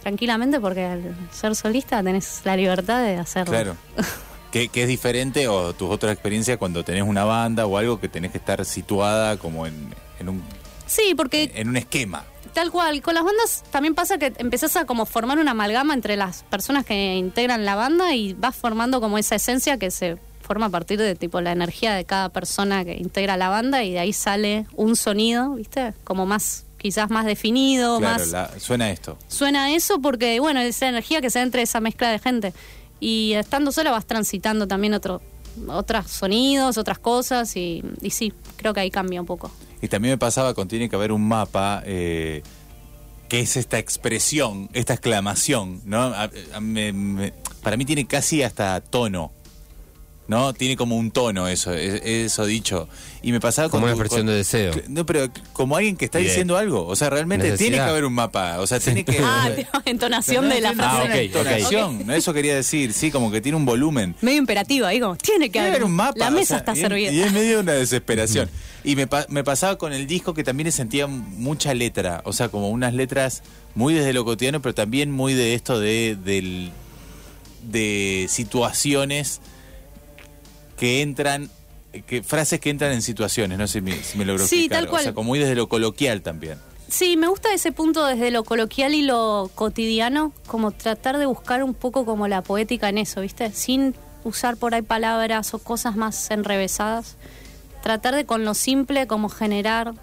tranquilamente 0.03 0.61
porque 0.61 0.85
al 0.85 1.17
ser 1.33 1.57
solista 1.57 2.03
tenés 2.03 2.43
la 2.45 2.57
libertad 2.57 3.03
de 3.03 3.17
hacerlo. 3.17 3.53
Claro. 3.53 3.77
Que, 4.53 4.69
que 4.69 4.83
es 4.83 4.89
diferente 4.89 5.49
o 5.49 5.75
tus 5.75 5.91
otras 5.91 6.13
experiencias 6.13 6.57
cuando 6.57 6.83
tenés 6.83 7.03
una 7.03 7.25
banda 7.25 7.67
o 7.67 7.77
algo 7.77 8.01
que 8.01 8.09
tenés 8.09 8.31
que 8.31 8.39
estar 8.39 8.65
situada 8.65 9.37
como 9.37 9.67
en, 9.67 9.93
en 10.19 10.31
un, 10.31 10.43
Sí, 10.87 11.15
porque 11.17 11.51
en 11.55 11.69
un 11.69 11.77
esquema. 11.77 12.25
Tal 12.57 12.71
cual, 12.71 13.03
con 13.03 13.13
las 13.15 13.23
bandas 13.23 13.63
también 13.71 13.95
pasa 13.95 14.17
que 14.17 14.33
empezás 14.39 14.77
a 14.77 14.87
como 14.87 15.05
formar 15.05 15.39
una 15.39 15.51
amalgama 15.51 15.93
entre 15.93 16.17
las 16.17 16.43
personas 16.45 16.87
que 16.87 17.15
integran 17.17 17.67
la 17.67 17.75
banda 17.75 18.15
y 18.15 18.33
vas 18.33 18.57
formando 18.57 18.99
como 19.01 19.19
esa 19.19 19.35
esencia 19.35 19.77
que 19.79 19.91
se 19.91 20.17
forma 20.41 20.67
a 20.67 20.71
partir 20.71 20.99
de 20.99 21.15
tipo 21.15 21.41
la 21.43 21.53
energía 21.53 21.93
de 21.95 22.07
cada 22.07 22.31
persona 22.31 22.83
que 22.85 22.95
integra 22.95 23.37
la 23.37 23.51
banda 23.51 23.85
y 23.85 23.93
de 23.93 23.99
ahí 23.99 24.13
sale 24.15 24.65
un 24.75 24.97
sonido, 24.97 25.51
¿viste? 25.57 25.93
Como 26.05 26.25
más 26.25 26.65
quizás 26.79 27.11
más 27.11 27.27
definido, 27.27 27.99
Claro, 27.99 28.19
más 28.21 28.29
la- 28.33 28.59
suena 28.59 28.91
esto. 28.91 29.19
suena 29.29 29.75
eso 29.75 30.01
porque, 30.01 30.41
bueno, 30.41 30.61
esa 30.61 30.89
energía 30.89 31.21
que 31.21 31.29
se 31.29 31.41
da 31.41 31.43
entre 31.45 31.61
esa 31.61 31.81
mezcla 31.81 32.11
de 32.11 32.19
gente. 32.21 32.55
Y 33.01 33.35
estando 33.35 33.71
sola 33.71 33.91
vas 33.91 34.07
transitando 34.07 34.67
también 34.67 34.95
otro, 34.95 35.21
otros 35.69 36.11
sonidos, 36.11 36.79
otras 36.79 36.99
cosas 36.99 37.55
y, 37.57 37.83
y 38.01 38.11
sí, 38.11 38.33
creo 38.57 38.73
que 38.73 38.81
ahí 38.81 38.91
cambia 38.91 39.21
un 39.21 39.27
poco. 39.27 39.51
Y 39.83 39.89
también 39.89 40.13
me 40.13 40.19
pasaba 40.19 40.55
con 40.55 40.69
tiene 40.69 40.89
que 40.89 40.97
haber 40.97 41.13
un 41.13 41.27
mapa 41.27 41.83
eh, 41.85 42.43
que 43.29 43.41
es 43.41 43.57
esta 43.57 43.79
expresión, 43.79 44.71
esta 44.73 44.95
exclamación, 44.95 45.83
¿no? 45.85 46.13
Para 47.63 47.77
mí 47.77 47.85
tiene 47.85 48.07
casi 48.07 48.43
hasta 48.43 48.81
tono, 48.81 49.33
¿no? 50.29 50.53
Tiene 50.55 50.77
como 50.77 50.97
un 50.97 51.11
tono 51.11 51.47
eso, 51.49 51.73
es- 51.73 52.03
eso 52.05 52.47
dicho. 52.47 52.89
Y 53.23 53.33
me 53.33 53.41
pasaba 53.41 53.69
Como 53.69 53.83
con 53.83 53.91
una 53.91 53.93
expresión 53.93 54.21
con- 54.27 54.27
de 54.29 54.35
deseo. 54.39 54.73
No, 54.89 55.05
pero 55.07 55.29
como 55.53 55.77
alguien 55.77 55.97
que 55.97 56.05
está 56.05 56.19
Bien. 56.19 56.31
diciendo 56.31 56.57
algo, 56.57 56.87
o 56.87 56.95
sea, 56.97 57.11
realmente 57.11 57.57
tiene 57.57 57.77
que 57.77 57.83
haber 57.83 58.05
un 58.05 58.13
mapa, 58.13 58.61
o 58.61 58.67
sea, 58.67 58.79
tiene 58.81 59.05
que... 59.05 59.19
Ah, 59.23 59.49
entonación 59.85 60.49
No, 60.49 60.55
de 60.55 60.61
la 60.61 60.73
frase. 60.75 60.97
Ah, 60.97 61.05
ok, 61.05 61.15
entonación, 61.15 62.11
eso 62.11 62.33
quería 62.33 62.55
decir, 62.55 62.93
sí, 62.93 63.11
como 63.11 63.31
que 63.31 63.41
tiene 63.41 63.57
un 63.57 63.65
volumen. 63.65 64.15
Medio 64.21 64.39
imperativo 64.39 64.87
como, 64.87 65.17
tiene 65.17 65.51
que 65.51 65.59
haber 65.61 65.85
un 65.85 65.93
mapa. 65.93 66.19
La 66.19 66.29
o 66.29 66.31
mesa 66.33 66.47
sea, 66.49 66.59
está 66.59 66.73
y, 66.75 66.81
servida. 66.81 67.11
Y 67.13 67.21
es 67.21 67.33
medio 67.33 67.61
una 67.61 67.73
desesperación. 67.73 68.49
Y 68.85 68.95
me, 68.95 69.07
pa- 69.09 69.27
me 69.29 69.43
pasaba 69.43 69.79
con 69.79 69.93
el 69.93 70.07
disco 70.07 70.33
que 70.35 70.45
también 70.45 70.71
sentía 70.71 71.07
mucha 71.09 71.75
letra, 71.75 72.23
o 72.25 72.33
sea, 72.33 72.49
como 72.49 72.71
unas 72.71 72.95
letras 72.95 73.43
muy 73.75 73.95
desde 73.95 74.13
lo 74.13 74.25
cotidiano, 74.25 74.63
pero 74.63 74.75
también 74.75 75.11
muy 75.11 75.35
de 75.35 75.55
esto 75.55 75.81
de, 75.81 76.17
del- 76.25 76.71
de 77.69 78.27
situaciones 78.29 79.41
que 80.77 81.03
entran, 81.03 81.51
que 82.07 82.23
frases 82.23 82.61
que 82.61 82.71
entran 82.71 82.93
en 82.93 83.03
situaciones, 83.03 83.59
no 83.59 83.67
sé 83.67 83.75
si 83.75 83.81
me, 83.81 84.03
si 84.03 84.19
me 84.19 84.25
logro 84.25 84.47
Sí, 84.47 84.57
explicar. 84.67 84.79
tal 84.83 84.89
cual. 84.91 85.01
O 85.01 85.05
sea, 85.05 85.15
como 85.15 85.29
muy 85.29 85.39
desde 85.39 85.55
lo 85.55 85.69
coloquial 85.69 86.23
también. 86.23 86.59
Sí, 86.89 87.17
me 87.17 87.27
gusta 87.27 87.53
ese 87.53 87.73
punto 87.73 88.07
desde 88.07 88.31
lo 88.31 88.45
coloquial 88.45 88.95
y 88.95 89.03
lo 89.03 89.51
cotidiano, 89.55 90.33
como 90.47 90.71
tratar 90.71 91.19
de 91.19 91.27
buscar 91.27 91.65
un 91.65 91.75
poco 91.75 92.05
como 92.05 92.29
la 92.29 92.43
poética 92.43 92.89
en 92.89 92.99
eso, 92.99 93.21
¿viste? 93.23 93.51
Sin 93.53 93.95
usar 94.23 94.57
por 94.57 94.75
ahí 94.75 94.83
palabras 94.83 95.53
o 95.55 95.59
cosas 95.59 95.97
más 95.97 96.31
enrevesadas. 96.31 97.17
Tratar 97.83 98.15
de 98.15 98.25
con 98.25 98.45
lo 98.45 98.55
simple 98.55 99.07
como 99.07 99.29
generar... 99.29 99.95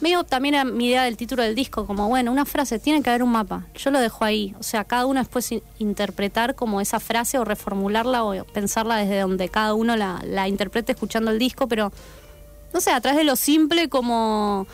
Medio 0.00 0.22
también 0.22 0.54
a 0.54 0.64
mi 0.64 0.86
idea 0.86 1.02
del 1.04 1.16
título 1.16 1.42
del 1.42 1.56
disco, 1.56 1.84
como 1.86 2.08
bueno, 2.08 2.30
una 2.30 2.44
frase, 2.44 2.78
tiene 2.78 3.02
que 3.02 3.10
haber 3.10 3.24
un 3.24 3.30
mapa. 3.32 3.66
Yo 3.74 3.90
lo 3.90 3.98
dejo 3.98 4.24
ahí. 4.24 4.54
O 4.60 4.62
sea, 4.62 4.84
cada 4.84 5.06
uno 5.06 5.18
después 5.18 5.50
in- 5.50 5.62
interpretar 5.80 6.54
como 6.54 6.80
esa 6.80 7.00
frase 7.00 7.36
o 7.38 7.44
reformularla 7.44 8.22
o 8.22 8.44
pensarla 8.44 8.96
desde 8.96 9.18
donde 9.20 9.48
cada 9.48 9.74
uno 9.74 9.96
la, 9.96 10.22
la 10.24 10.46
interprete 10.46 10.92
escuchando 10.92 11.32
el 11.32 11.38
disco, 11.40 11.66
pero 11.66 11.92
no 12.72 12.80
sé, 12.80 12.92
a 12.92 13.00
través 13.00 13.18
de 13.18 13.24
lo 13.24 13.34
simple 13.34 13.88
como 13.88 14.68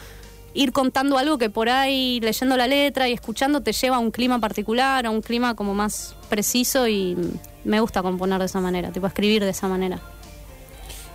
ir 0.53 0.73
contando 0.73 1.17
algo 1.17 1.39
que 1.39 1.49
por 1.49 1.69
ahí 1.71 2.21
leyendo 2.21 2.57
la 2.57 2.67
letra 2.67 3.09
y 3.09 3.13
escuchando 3.13 3.63
te 3.63 3.73
lleva 3.73 3.97
a 3.97 4.01
un 4.01 4.11
clima 4.11 4.39
particular, 4.41 5.07
a 5.07 5.11
un 5.11 5.23
clima 5.23 5.55
como 5.55 5.75
más 5.75 6.15
preciso 6.29 6.87
y 6.87 7.17
me 7.65 7.81
gusta 7.81 8.03
componer 8.03 8.39
de 8.41 8.45
esa 8.47 8.61
manera, 8.61 8.93
tipo 8.93 9.07
escribir 9.07 9.43
de 9.43 9.51
esa 9.51 9.69
manera. 9.69 10.01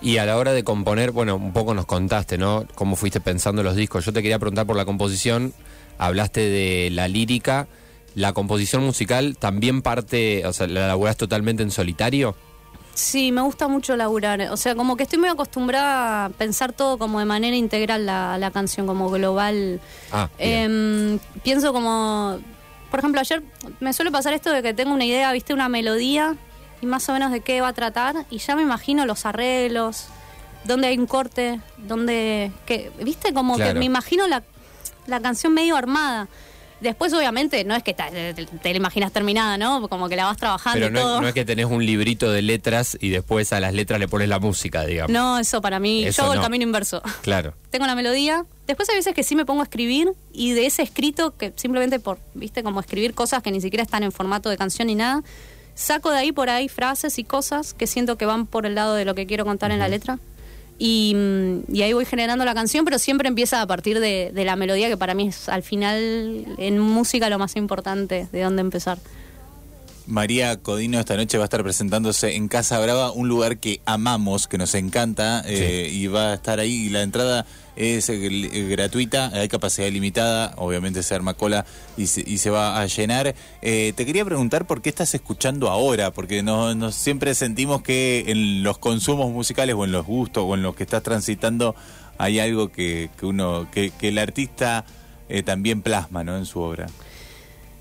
Y 0.01 0.17
a 0.17 0.25
la 0.25 0.37
hora 0.37 0.53
de 0.53 0.63
componer, 0.63 1.11
bueno, 1.11 1.35
un 1.35 1.51
poco 1.51 1.73
nos 1.73 1.85
contaste, 1.85 2.37
¿no? 2.37 2.65
Cómo 2.75 2.95
fuiste 2.95 3.19
pensando 3.19 3.63
los 3.63 3.75
discos. 3.75 4.05
Yo 4.05 4.13
te 4.13 4.21
quería 4.21 4.39
preguntar 4.39 4.65
por 4.65 4.77
la 4.77 4.85
composición. 4.85 5.53
Hablaste 5.97 6.41
de 6.41 6.89
la 6.91 7.07
lírica. 7.07 7.67
¿La 8.15 8.33
composición 8.33 8.83
musical 8.83 9.37
también 9.37 9.81
parte, 9.81 10.45
o 10.45 10.53
sea, 10.53 10.67
la 10.67 10.87
laburás 10.87 11.17
totalmente 11.17 11.63
en 11.63 11.71
solitario? 11.71 12.35
Sí, 12.93 13.31
me 13.31 13.41
gusta 13.41 13.67
mucho 13.67 13.95
laburar. 13.95 14.41
O 14.51 14.57
sea, 14.57 14.75
como 14.75 14.97
que 14.97 15.03
estoy 15.03 15.19
muy 15.19 15.29
acostumbrada 15.29 16.25
a 16.25 16.29
pensar 16.29 16.73
todo 16.73 16.97
como 16.97 17.19
de 17.19 17.25
manera 17.25 17.55
integral 17.55 18.05
la, 18.05 18.37
la 18.37 18.51
canción, 18.51 18.87
como 18.87 19.09
global. 19.09 19.79
Ah. 20.11 20.29
Em, 20.37 21.19
pienso 21.43 21.71
como, 21.71 22.39
por 22.89 22.99
ejemplo, 22.99 23.21
ayer 23.21 23.43
me 23.79 23.93
suele 23.93 24.11
pasar 24.11 24.33
esto 24.33 24.51
de 24.51 24.61
que 24.61 24.73
tengo 24.73 24.93
una 24.93 25.05
idea, 25.05 25.31
viste, 25.31 25.53
una 25.53 25.69
melodía 25.69 26.35
y 26.81 26.85
más 26.85 27.07
o 27.09 27.13
menos 27.13 27.31
de 27.31 27.41
qué 27.41 27.61
va 27.61 27.69
a 27.69 27.73
tratar 27.73 28.25
y 28.29 28.37
ya 28.39 28.55
me 28.55 28.61
imagino 28.61 29.05
los 29.05 29.25
arreglos, 29.25 30.05
dónde 30.65 30.87
hay 30.87 30.97
un 30.97 31.07
corte, 31.07 31.59
dónde, 31.77 32.51
que, 32.65 32.91
viste, 33.03 33.33
como 33.33 33.55
Claro. 33.55 33.73
que 33.73 33.79
me 33.79 33.85
imagino 33.85 34.27
la, 34.27 34.43
la 35.07 35.19
canción 35.19 35.53
medio 35.53 35.75
armada. 35.75 36.27
Después, 36.81 37.11
obviamente, 37.11 37.65
no 37.65 37.75
es 37.75 37.83
que 37.83 37.93
te, 37.93 38.33
te 38.33 38.71
la 38.71 38.77
imaginas 38.77 39.11
terminada, 39.11 39.57
¿no? 39.57 39.89
Como 39.89 40.07
que 40.07 40.15
la 40.15 40.23
vas 40.23 40.37
trabajando 40.37 40.79
Pero 40.79 40.87
y 40.87 40.91
no, 40.93 41.01
todo. 41.01 41.15
es- 41.17 41.21
no 41.23 41.27
es 41.27 41.33
que 41.33 41.43
tenés 41.43 41.65
un 41.65 41.85
librito 41.85 42.31
de 42.31 42.41
letras 42.41 42.97
y 43.01 43.09
después 43.09 43.51
a 43.51 43.59
las 43.59 43.73
letras 43.73 43.99
le 43.99 44.07
pones 44.07 44.29
la 44.29 44.39
música, 44.39 44.85
digamos. 44.85 45.11
No, 45.11 45.37
eso 45.39 45.61
para 45.61 45.79
mí, 45.79 46.05
Eso 46.05 46.17
yo 46.21 46.23
hago 46.23 46.33
el 46.35 46.39
no. 46.39 46.43
camino 46.43 46.63
inverso. 46.63 47.01
Claro. 47.21 47.53
Tengo 47.69 47.85
la 47.85 47.95
melodía, 47.95 48.45
después 48.65 48.87
hay 48.89 48.95
veces 48.95 49.13
que 49.13 49.23
sí 49.23 49.35
me 49.35 49.45
pongo 49.45 49.59
a 49.59 49.63
escribir 49.65 50.13
y 50.31 50.53
de 50.53 50.67
ese 50.67 50.81
escrito 50.81 51.35
que 51.35 51.51
simplemente 51.57 51.99
por, 51.99 52.17
viste, 52.33 52.63
como 52.63 52.79
escribir 52.79 53.13
cosas 53.13 53.43
que 53.43 53.51
ni 53.51 53.59
siquiera 53.59 53.83
están 53.83 54.03
en 54.03 54.13
formato 54.13 54.49
de 54.49 54.55
canción 54.57 54.87
ni 54.87 54.95
nada, 54.95 55.21
saco 55.79 56.11
de 56.11 56.17
ahí 56.17 56.31
por 56.31 56.49
ahí 56.49 56.67
frases 56.67 57.17
y 57.19 57.23
cosas 57.23 57.73
que 57.73 57.87
siento 57.87 58.17
que 58.17 58.25
van 58.25 58.45
por 58.45 58.65
el 58.65 58.75
lado 58.75 58.95
de 58.95 59.05
lo 59.05 59.15
que 59.15 59.25
quiero 59.25 59.45
contar 59.45 59.71
en 59.71 59.79
la 59.79 59.87
letra. 59.87 60.19
Y, 60.77 61.13
mm, 61.15 61.73
y 61.73 61.81
ahí 61.81 61.93
voy 61.93 62.05
generando 62.05 62.45
la 62.45 62.53
canción, 62.53 62.85
pero 62.85 62.99
siempre 62.99 63.27
empieza 63.27 63.61
a 63.61 63.67
partir 63.67 63.99
de, 63.99 64.31
de 64.33 64.45
la 64.45 64.55
melodía, 64.55 64.87
que 64.89 64.97
para 64.97 65.13
mí 65.13 65.29
es 65.29 65.49
al 65.49 65.63
final 65.63 66.45
en 66.57 66.79
música 66.79 67.29
lo 67.29 67.39
más 67.39 67.55
importante, 67.55 68.27
de 68.31 68.41
dónde 68.41 68.61
empezar. 68.61 68.97
María 70.05 70.57
Codino 70.57 70.99
esta 70.99 71.15
noche 71.15 71.37
va 71.37 71.43
a 71.43 71.45
estar 71.45 71.63
presentándose 71.63 72.35
en 72.35 72.47
Casa 72.47 72.79
Brava, 72.79 73.11
un 73.11 73.27
lugar 73.27 73.59
que 73.59 73.79
amamos, 73.85 74.47
que 74.47 74.57
nos 74.57 74.73
encanta, 74.73 75.43
eh, 75.45 75.89
y 75.93 76.07
va 76.07 76.31
a 76.31 76.33
estar 76.33 76.59
ahí. 76.59 76.87
Y 76.87 76.89
la 76.89 77.03
entrada 77.03 77.45
es 77.79 78.09
eh, 78.09 78.19
gl- 78.19 78.69
gratuita, 78.69 79.31
hay 79.33 79.47
capacidad 79.47 79.89
limitada, 79.89 80.53
obviamente 80.57 81.01
se 81.01 81.15
arma 81.15 81.33
cola 81.33 81.65
y 81.97 82.05
se, 82.07 82.21
y 82.27 82.37
se 82.37 82.49
va 82.49 82.79
a 82.79 82.85
llenar. 82.85 83.33
Eh, 83.61 83.93
te 83.95 84.05
quería 84.05 84.23
preguntar 84.25 84.67
por 84.67 84.81
qué 84.81 84.89
estás 84.89 85.15
escuchando 85.15 85.69
ahora, 85.69 86.11
porque 86.11 86.43
no, 86.43 86.75
no- 86.75 86.91
siempre 86.91 87.33
sentimos 87.33 87.81
que 87.81 88.25
en 88.27 88.61
los 88.63 88.77
consumos 88.77 89.31
musicales 89.31 89.75
o 89.75 89.85
en 89.85 89.91
los 89.91 90.05
gustos 90.05 90.43
o 90.45 90.53
en 90.55 90.61
los 90.61 90.75
que 90.75 90.83
estás 90.83 91.01
transitando 91.01 91.75
hay 92.17 92.39
algo 92.39 92.69
que, 92.69 93.09
que 93.17 93.25
uno, 93.25 93.67
que, 93.71 93.91
que 93.91 94.09
el 94.09 94.17
artista 94.17 94.85
eh, 95.29 95.41
también 95.41 95.81
plasma 95.81 96.23
¿no? 96.23 96.37
en 96.37 96.45
su 96.45 96.59
obra. 96.59 96.87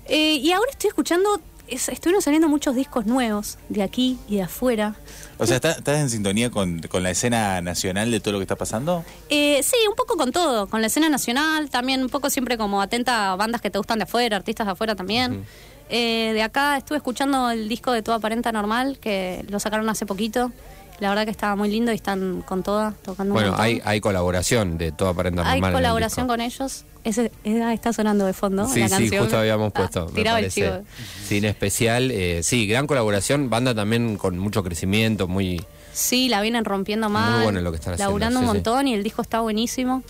Eh, 0.05 0.35
y 0.35 0.51
ahora 0.53 0.71
estoy 0.71 0.87
escuchando 0.87 1.41
es- 1.71 1.89
estuvieron 1.89 2.21
saliendo 2.21 2.47
muchos 2.49 2.75
discos 2.75 3.05
nuevos 3.05 3.57
de 3.69 3.83
aquí 3.83 4.17
y 4.27 4.37
de 4.37 4.43
afuera. 4.43 4.95
O 5.37 5.45
sea, 5.45 5.55
¿estás, 5.57 5.77
estás 5.77 5.99
en 5.99 6.09
sintonía 6.09 6.49
con, 6.49 6.79
con 6.83 7.01
la 7.03 7.11
escena 7.11 7.61
nacional 7.61 8.11
de 8.11 8.19
todo 8.19 8.33
lo 8.33 8.39
que 8.39 8.43
está 8.43 8.55
pasando? 8.55 9.03
Eh, 9.29 9.61
sí, 9.63 9.77
un 9.89 9.95
poco 9.95 10.17
con 10.17 10.31
todo, 10.31 10.67
con 10.67 10.81
la 10.81 10.87
escena 10.87 11.09
nacional, 11.09 11.69
también 11.69 12.01
un 12.01 12.09
poco 12.09 12.29
siempre 12.29 12.57
como 12.57 12.81
atenta 12.81 13.31
a 13.31 13.35
bandas 13.35 13.61
que 13.61 13.69
te 13.69 13.77
gustan 13.77 13.99
de 13.99 14.03
afuera, 14.03 14.37
artistas 14.37 14.67
de 14.67 14.71
afuera 14.73 14.95
también. 14.95 15.45
Eh, 15.91 16.31
de 16.33 16.43
acá 16.43 16.77
estuve 16.77 16.97
escuchando 16.97 17.49
el 17.49 17.67
disco 17.67 17.91
de 17.91 18.01
Toda 18.03 18.17
Aparenta 18.17 18.51
Normal, 18.51 18.99
que 18.99 19.43
lo 19.49 19.59
sacaron 19.59 19.89
hace 19.89 20.05
poquito. 20.05 20.51
La 20.99 21.09
verdad 21.09 21.23
que 21.25 21.31
estaba 21.31 21.55
muy 21.55 21.69
lindo 21.69 21.91
y 21.91 21.95
están 21.95 22.41
con 22.45 22.61
toda, 22.63 22.93
tocando 23.03 23.33
Bueno, 23.33 23.55
hay, 23.57 23.81
hay 23.85 24.01
colaboración 24.01 24.77
de 24.77 24.91
toda 24.91 25.11
aparenta 25.11 25.41
Hay 25.43 25.61
normal. 25.61 25.71
el 25.71 25.77
colaboración 25.77 26.27
con 26.27 26.41
ellos. 26.41 26.83
Ese, 27.05 27.31
está 27.45 27.93
sonando 27.93 28.25
de 28.25 28.33
fondo 28.33 28.67
Sí, 28.67 28.81
la 28.81 28.87
sí, 28.89 28.93
canción. 28.95 29.23
justo 29.23 29.37
habíamos 29.37 29.69
Ah, 29.69 29.79
puesto. 29.79 30.05
me 30.07 30.11
tiraba 30.13 30.39
el 30.39 30.51
chivo. 30.51 30.79
Sí, 31.25 31.37
en 31.37 31.45
especial, 31.45 32.11
eh, 32.11 32.41
sí, 32.43 32.67
gran 32.67 32.85
colaboración, 32.87 33.49
banda 33.49 33.73
también 33.73 34.17
con 34.17 34.37
mucho 34.37 34.61
crecimiento, 34.63 35.27
muy. 35.27 35.65
Sí, 35.93 36.27
la 36.27 36.41
vienen 36.41 36.65
rompiendo 36.65 37.09
mal. 37.09 37.31
Muy 37.35 37.43
bueno 37.43 37.61
lo 37.61 37.71
que 37.71 37.77
están 37.77 37.93
haciendo, 37.93 38.09
Laburando 38.11 38.39
sí, 38.39 38.45
un 38.45 38.51
sí. 38.51 38.55
montón 38.57 38.87
y 38.89 38.93
el 38.93 39.03
disco 39.03 39.21
está 39.21 39.39
buenísimo. 39.39 40.03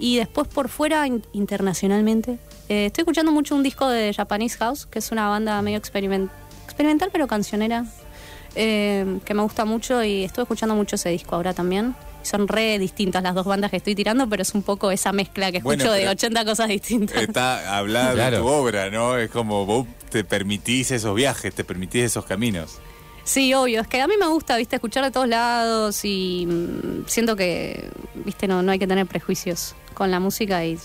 Y 0.00 0.16
después 0.16 0.48
por 0.48 0.68
fuera, 0.68 1.06
in- 1.06 1.24
internacionalmente, 1.32 2.38
eh, 2.68 2.86
estoy 2.86 3.02
escuchando 3.02 3.30
mucho 3.30 3.54
un 3.54 3.62
disco 3.62 3.88
de 3.88 4.12
Japanese 4.12 4.56
House, 4.58 4.86
que 4.86 4.98
es 4.98 5.12
una 5.12 5.28
banda 5.28 5.62
medio 5.62 5.78
experiment- 5.80 6.30
experimental 6.64 7.10
pero 7.12 7.28
cancionera, 7.28 7.84
eh, 8.54 9.18
que 9.24 9.34
me 9.34 9.42
gusta 9.42 9.64
mucho 9.64 10.02
y 10.04 10.24
estoy 10.24 10.42
escuchando 10.42 10.74
mucho 10.74 10.96
ese 10.96 11.08
disco 11.10 11.34
ahora 11.36 11.54
también. 11.54 11.94
Son 12.22 12.46
re 12.46 12.78
distintas 12.78 13.22
las 13.22 13.34
dos 13.34 13.46
bandas 13.46 13.70
que 13.72 13.78
estoy 13.78 13.94
tirando, 13.96 14.28
pero 14.28 14.42
es 14.42 14.54
un 14.54 14.62
poco 14.62 14.90
esa 14.92 15.12
mezcla 15.12 15.50
que 15.50 15.58
escucho 15.58 15.76
Bueno, 15.76 15.92
de 15.92 15.98
pero- 16.00 16.10
80 16.12 16.44
cosas 16.44 16.68
distintas. 16.68 17.16
Está 17.20 17.76
hablando 17.76 18.14
Claro. 18.14 18.36
de 18.36 18.42
tu 18.42 18.48
obra, 18.48 18.90
¿no? 18.90 19.16
Es 19.18 19.30
como 19.30 19.66
vos 19.66 19.86
te 20.10 20.22
permitís 20.22 20.90
esos 20.92 21.14
viajes, 21.16 21.52
te 21.54 21.64
permitís 21.64 22.04
esos 22.04 22.24
caminos. 22.24 22.78
Sí, 23.24 23.52
obvio. 23.54 23.80
Es 23.80 23.88
que 23.88 24.00
a 24.00 24.06
mí 24.08 24.14
me 24.18 24.26
gusta, 24.28 24.56
viste, 24.56 24.76
escuchar 24.76 25.04
de 25.04 25.10
todos 25.10 25.28
lados 25.28 26.04
y 26.04 26.46
mm, 26.46 27.04
siento 27.08 27.34
que, 27.36 27.88
viste, 28.24 28.46
no, 28.48 28.62
no 28.62 28.70
hay 28.72 28.78
que 28.78 28.86
tener 28.86 29.06
prejuicios 29.06 29.74
con 29.94 30.10
la 30.10 30.20
música 30.20 30.64
y 30.64 30.78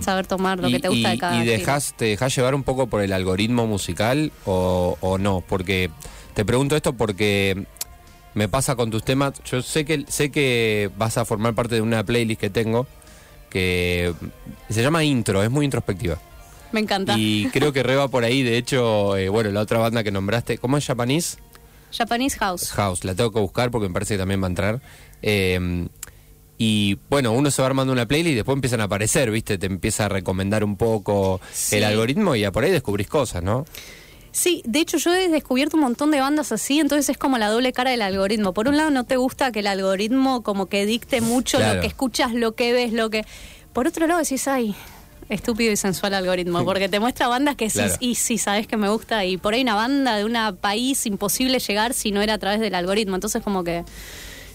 saber 0.00 0.26
tomar 0.28 0.60
lo 0.60 0.68
y, 0.68 0.72
que 0.72 0.80
te 0.80 0.88
gusta 0.88 1.08
y- 1.08 1.12
de 1.12 1.18
cada 1.18 1.42
y 1.42 1.46
dejas, 1.46 1.94
te 1.96 2.04
dejas 2.06 2.34
llevar 2.36 2.54
un 2.54 2.62
poco 2.62 2.86
por 2.86 3.00
el 3.02 3.12
algoritmo 3.12 3.66
musical 3.66 4.30
o, 4.44 4.96
o 5.00 5.18
no, 5.18 5.42
porque 5.48 5.90
te 6.38 6.44
pregunto 6.44 6.76
esto 6.76 6.92
porque 6.92 7.64
me 8.34 8.48
pasa 8.48 8.76
con 8.76 8.92
tus 8.92 9.02
temas. 9.02 9.32
Yo 9.44 9.60
sé 9.60 9.84
que 9.84 10.04
sé 10.06 10.30
que 10.30 10.88
vas 10.96 11.18
a 11.18 11.24
formar 11.24 11.52
parte 11.56 11.74
de 11.74 11.80
una 11.80 12.04
playlist 12.04 12.40
que 12.40 12.48
tengo 12.48 12.86
que 13.50 14.14
se 14.70 14.80
llama 14.80 15.02
Intro, 15.02 15.42
es 15.42 15.50
muy 15.50 15.64
introspectiva. 15.64 16.16
Me 16.70 16.78
encanta. 16.78 17.16
Y 17.18 17.48
creo 17.52 17.72
que 17.72 17.82
reba 17.82 18.06
por 18.06 18.22
ahí, 18.22 18.44
de 18.44 18.56
hecho, 18.56 19.16
eh, 19.16 19.28
bueno, 19.28 19.50
la 19.50 19.62
otra 19.62 19.80
banda 19.80 20.04
que 20.04 20.12
nombraste, 20.12 20.58
¿cómo 20.58 20.76
es 20.76 20.86
Japanese? 20.86 21.38
Japanese 21.90 22.38
House. 22.38 22.70
House, 22.70 23.02
la 23.02 23.16
tengo 23.16 23.32
que 23.32 23.40
buscar 23.40 23.72
porque 23.72 23.88
me 23.88 23.94
parece 23.94 24.14
que 24.14 24.18
también 24.18 24.40
va 24.40 24.46
a 24.46 24.50
entrar. 24.50 24.80
Eh, 25.22 25.88
y 26.56 26.98
bueno, 27.10 27.32
uno 27.32 27.50
se 27.50 27.62
va 27.62 27.66
armando 27.66 27.92
una 27.92 28.06
playlist 28.06 28.32
y 28.32 28.36
después 28.36 28.54
empiezan 28.54 28.80
a 28.80 28.84
aparecer, 28.84 29.32
¿viste? 29.32 29.58
Te 29.58 29.66
empieza 29.66 30.04
a 30.04 30.08
recomendar 30.08 30.62
un 30.62 30.76
poco 30.76 31.40
Sí. 31.52 31.78
el 31.78 31.82
algoritmo 31.84 32.36
y 32.36 32.44
a 32.44 32.52
por 32.52 32.62
ahí 32.62 32.70
descubrís 32.70 33.08
cosas, 33.08 33.42
¿no? 33.42 33.64
Sí, 34.38 34.62
de 34.64 34.78
hecho 34.78 34.98
yo 34.98 35.12
he 35.12 35.28
descubierto 35.28 35.76
un 35.76 35.82
montón 35.82 36.12
de 36.12 36.20
bandas 36.20 36.52
así, 36.52 36.78
entonces 36.78 37.08
es 37.08 37.18
como 37.18 37.38
la 37.38 37.48
doble 37.48 37.72
cara 37.72 37.90
del 37.90 38.02
algoritmo. 38.02 38.52
Por 38.54 38.68
un 38.68 38.76
lado 38.76 38.90
no 38.90 39.02
te 39.02 39.16
gusta 39.16 39.50
que 39.50 39.58
el 39.58 39.66
algoritmo 39.66 40.44
como 40.44 40.66
que 40.66 40.86
dicte 40.86 41.20
mucho 41.20 41.58
Claro. 41.58 41.74
lo 41.74 41.80
que 41.80 41.88
escuchas, 41.88 42.32
lo 42.34 42.54
que 42.54 42.72
ves, 42.72 42.92
lo 42.92 43.10
que... 43.10 43.24
Por 43.72 43.88
otro 43.88 44.06
lado 44.06 44.20
decís, 44.20 44.46
ay, 44.46 44.76
estúpido 45.28 45.72
y 45.72 45.76
sensual 45.76 46.14
algoritmo, 46.14 46.64
porque 46.64 46.88
te 46.88 47.00
muestra 47.00 47.26
bandas 47.26 47.56
que 47.56 47.68
sí, 47.68 47.78
Claro. 47.80 47.94
y 47.98 48.14
sí, 48.14 48.38
sabes 48.38 48.68
que 48.68 48.76
me 48.76 48.88
gusta, 48.88 49.24
y 49.24 49.38
por 49.38 49.54
ahí 49.54 49.62
una 49.62 49.74
banda 49.74 50.16
de 50.16 50.24
un 50.24 50.56
país 50.60 51.04
imposible 51.06 51.58
llegar 51.58 51.92
si 51.92 52.12
no 52.12 52.22
era 52.22 52.34
a 52.34 52.38
través 52.38 52.60
del 52.60 52.76
algoritmo. 52.76 53.16
Entonces 53.16 53.42
como 53.42 53.64
que 53.64 53.84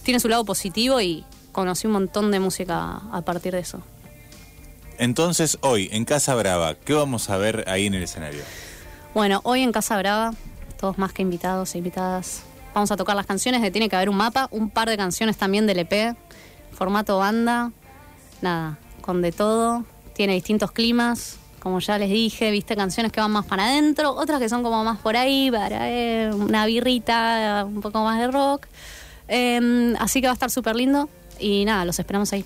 tiene 0.04 0.22
su 0.22 0.30
lado 0.30 0.46
positivo 0.46 1.02
y 1.02 1.26
conocí 1.52 1.88
un 1.88 1.93
montón 1.93 2.32
de 2.32 2.39
música 2.39 3.02
a 3.12 3.22
partir 3.26 3.52
de 3.52 3.60
eso. 3.60 3.82
Entonces, 4.98 5.58
hoy, 5.60 5.89
en 5.91 6.06
Casa 6.06 6.36
Brava, 6.36 6.76
¿qué 6.76 6.93
vamos 6.93 7.30
a 7.30 7.36
ver 7.36 7.65
ahí 7.67 7.88
en 7.88 7.96
el 7.96 8.04
escenario? 8.04 8.43
Bueno, 9.13 9.41
hoy 9.43 9.62
en 9.62 9.71
Casa 9.71 9.97
Brava, 9.97 10.34
todos 10.80 10.97
más 10.97 11.13
que 11.13 11.21
invitados 11.21 11.76
e 11.76 11.78
invitadas, 11.78 12.43
vamos 12.73 12.91
a 12.91 12.97
tocar 12.97 13.15
las 13.15 13.26
canciones 13.26 13.62
de 13.62 13.71
Tiene 13.71 13.89
que 13.89 13.95
haber 13.95 14.10
un 14.10 14.17
mapa, 14.17 14.47
un 14.52 14.69
par 14.69 14.89
de 14.89 14.97
canciones 14.97 15.38
también 15.38 15.67
del 15.67 15.80
EP, 15.80 16.15
formato 16.71 17.17
banda, 17.19 17.71
nada, 18.41 18.78
con 19.02 19.21
de 19.21 19.32
todo, 19.32 19.86
tiene 20.13 20.34
distintos 20.34 20.71
climas, 20.71 21.38
como 21.60 21.80
ya 21.80 21.97
les 21.97 22.10
dije, 22.10 22.52
viste 22.52 22.76
canciones 22.76 23.12
que 23.12 23.21
van 23.21 23.32
más 23.32 23.45
para 23.45 23.65
adentro, 23.65 24.13
otras 24.13 24.39
que 24.39 24.49
son 24.49 24.63
como 24.63 24.84
más 24.84 24.97
por 24.99 25.15
ahí, 25.15 25.52
para 25.52 25.89
eh, 25.89 26.32
una 26.34 26.65
birrita, 26.65 27.65
un 27.67 27.82
poco 27.82 28.04
más 28.04 28.19
de 28.19 28.28
rock, 28.28 28.67
Em, 29.28 29.95
así 29.97 30.21
que 30.21 30.28
va 30.28 30.32
a 30.32 30.34
estar 30.34 30.52
súper 30.52 30.76
lindo 30.76 31.10
y 31.39 31.65
nada, 31.65 31.86
los 31.86 31.97
esperamos 31.99 32.32
ahí. 32.34 32.45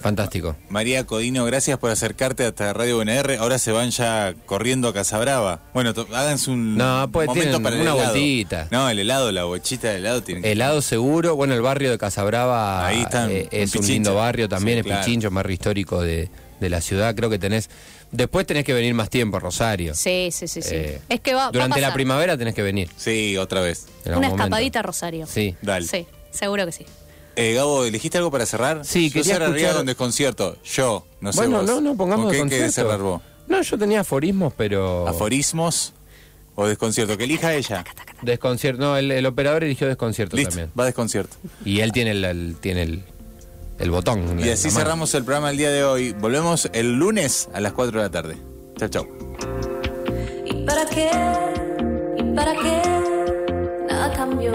Fantástico. 0.00 0.56
María 0.68 1.04
Codino, 1.06 1.44
gracias 1.44 1.78
por 1.78 1.90
acercarte 1.90 2.44
hasta 2.44 2.72
Radio 2.72 2.98
UNR. 2.98 3.36
Ahora 3.40 3.58
se 3.58 3.72
van 3.72 3.90
ya 3.90 4.34
corriendo 4.46 4.88
a 4.88 4.94
Casa 4.94 5.18
Brava. 5.18 5.60
Bueno, 5.74 5.92
háganse 6.14 6.50
un 6.50 6.76
No, 6.76 7.08
pues 7.12 7.26
momento 7.26 7.60
para 7.62 7.76
el 7.76 7.82
una 7.82 7.92
helado. 7.92 8.10
vueltita. 8.12 8.68
No, 8.70 8.88
el 8.88 8.98
helado, 9.00 9.32
la 9.32 9.44
bochita 9.44 9.88
de 9.90 9.96
helado 9.96 10.22
tiene 10.22 10.42
que- 10.42 10.52
Helado 10.52 10.82
seguro, 10.82 11.34
bueno, 11.36 11.54
el 11.54 11.62
barrio 11.62 11.90
de 11.90 11.98
Casabrava 11.98 12.86
Ahí 12.86 13.00
están, 13.02 13.30
eh, 13.30 13.48
es 13.50 13.74
un 13.74 13.86
lindo 13.86 14.14
barrio 14.14 14.48
también, 14.48 14.76
Sí, 14.76 14.80
es 14.80 14.86
claro. 14.86 15.04
Pichincho, 15.04 15.30
barrio 15.30 15.54
histórico 15.54 16.00
de, 16.00 16.30
de 16.60 16.70
la 16.70 16.80
ciudad. 16.80 17.14
Creo 17.14 17.28
que 17.30 17.38
tenés. 17.38 17.68
Después 18.10 18.46
tenés 18.46 18.64
que 18.64 18.72
venir 18.72 18.94
más 18.94 19.10
tiempo, 19.10 19.38
Rosario. 19.38 19.94
Sí, 19.94 20.30
sí, 20.32 20.48
sí, 20.48 20.62
sí. 20.62 20.74
Eh, 20.74 21.00
es 21.08 21.20
que 21.20 21.34
va, 21.34 21.42
va 21.42 21.48
a 21.48 21.52
Durante 21.52 21.80
la 21.80 21.92
primavera 21.92 22.38
tenés 22.38 22.54
que 22.54 22.62
venir. 22.62 22.88
Sí, 22.96 23.36
otra 23.36 23.60
vez. 23.60 23.86
Una 24.06 24.28
escapadita 24.28 24.78
a 24.78 24.82
Rosario. 24.82 25.26
Sí. 25.26 25.54
Dale. 25.60 25.86
Sí, 25.86 26.06
seguro 26.30 26.64
que 26.64 26.72
sí. 26.72 26.86
Eh, 27.38 27.54
Gabo, 27.54 27.84
¿elegiste 27.84 28.18
algo 28.18 28.30
para 28.30 28.46
cerrar? 28.46 28.84
Sí, 28.84 29.08
Yo 29.08 29.14
quería 29.14 29.34
cerraría 29.34 29.56
escuchar- 29.56 29.76
con 29.76 29.86
desconcierto. 29.86 30.56
Yo, 30.64 31.06
no 31.20 31.32
sé 31.32 31.38
bueno, 31.38 31.58
vos. 31.58 31.66
no, 31.66 31.80
no, 31.80 31.96
pongamos 31.96 32.34
¿Con 32.36 32.48
qué 32.48 32.56
querés 32.56 32.74
cerrar 32.74 33.00
vos? 33.00 33.22
No, 33.46 33.62
yo 33.62 33.78
tenía 33.78 34.00
aforismos, 34.00 34.52
pero. 34.56 35.06
¿Aforismos 35.08 35.92
o 36.54 36.66
desconcierto? 36.66 37.16
Que 37.16 37.24
elija 37.24 37.54
ella. 37.54 37.84
Desconcierto. 38.22 38.82
No, 38.82 38.96
el, 38.96 39.10
el 39.12 39.24
operador 39.26 39.62
eligió 39.64 39.86
desconcierto 39.86 40.36
Listo, 40.36 40.50
también. 40.50 40.72
va 40.78 40.84
desconcierto. 40.84 41.36
Y 41.64 41.80
él 41.80 41.92
tiene 41.92 42.10
el, 42.10 42.24
el- 42.24 42.56
tiene 42.60 42.82
el, 42.82 43.04
el 43.78 43.90
botón. 43.90 44.38
Y 44.40 44.48
así 44.50 44.70
cerramos 44.70 45.14
el 45.14 45.22
programa 45.24 45.50
el 45.50 45.56
día 45.56 45.70
de 45.70 45.84
hoy. 45.84 46.12
Volvemos 46.14 46.68
el 46.72 46.94
lunes 46.98 47.48
a 47.54 47.60
las 47.60 47.72
4 47.72 48.00
de 48.00 48.04
la 48.06 48.10
tarde. 48.10 48.36
Chao, 48.78 48.88
chao. 48.88 49.06
¿Y 50.44 50.64
para 50.66 50.84
qué? 50.86 51.10
¿Y 52.18 52.22
para 52.34 52.52
qué? 52.54 52.82
Nada 53.88 54.12
cambió. 54.12 54.52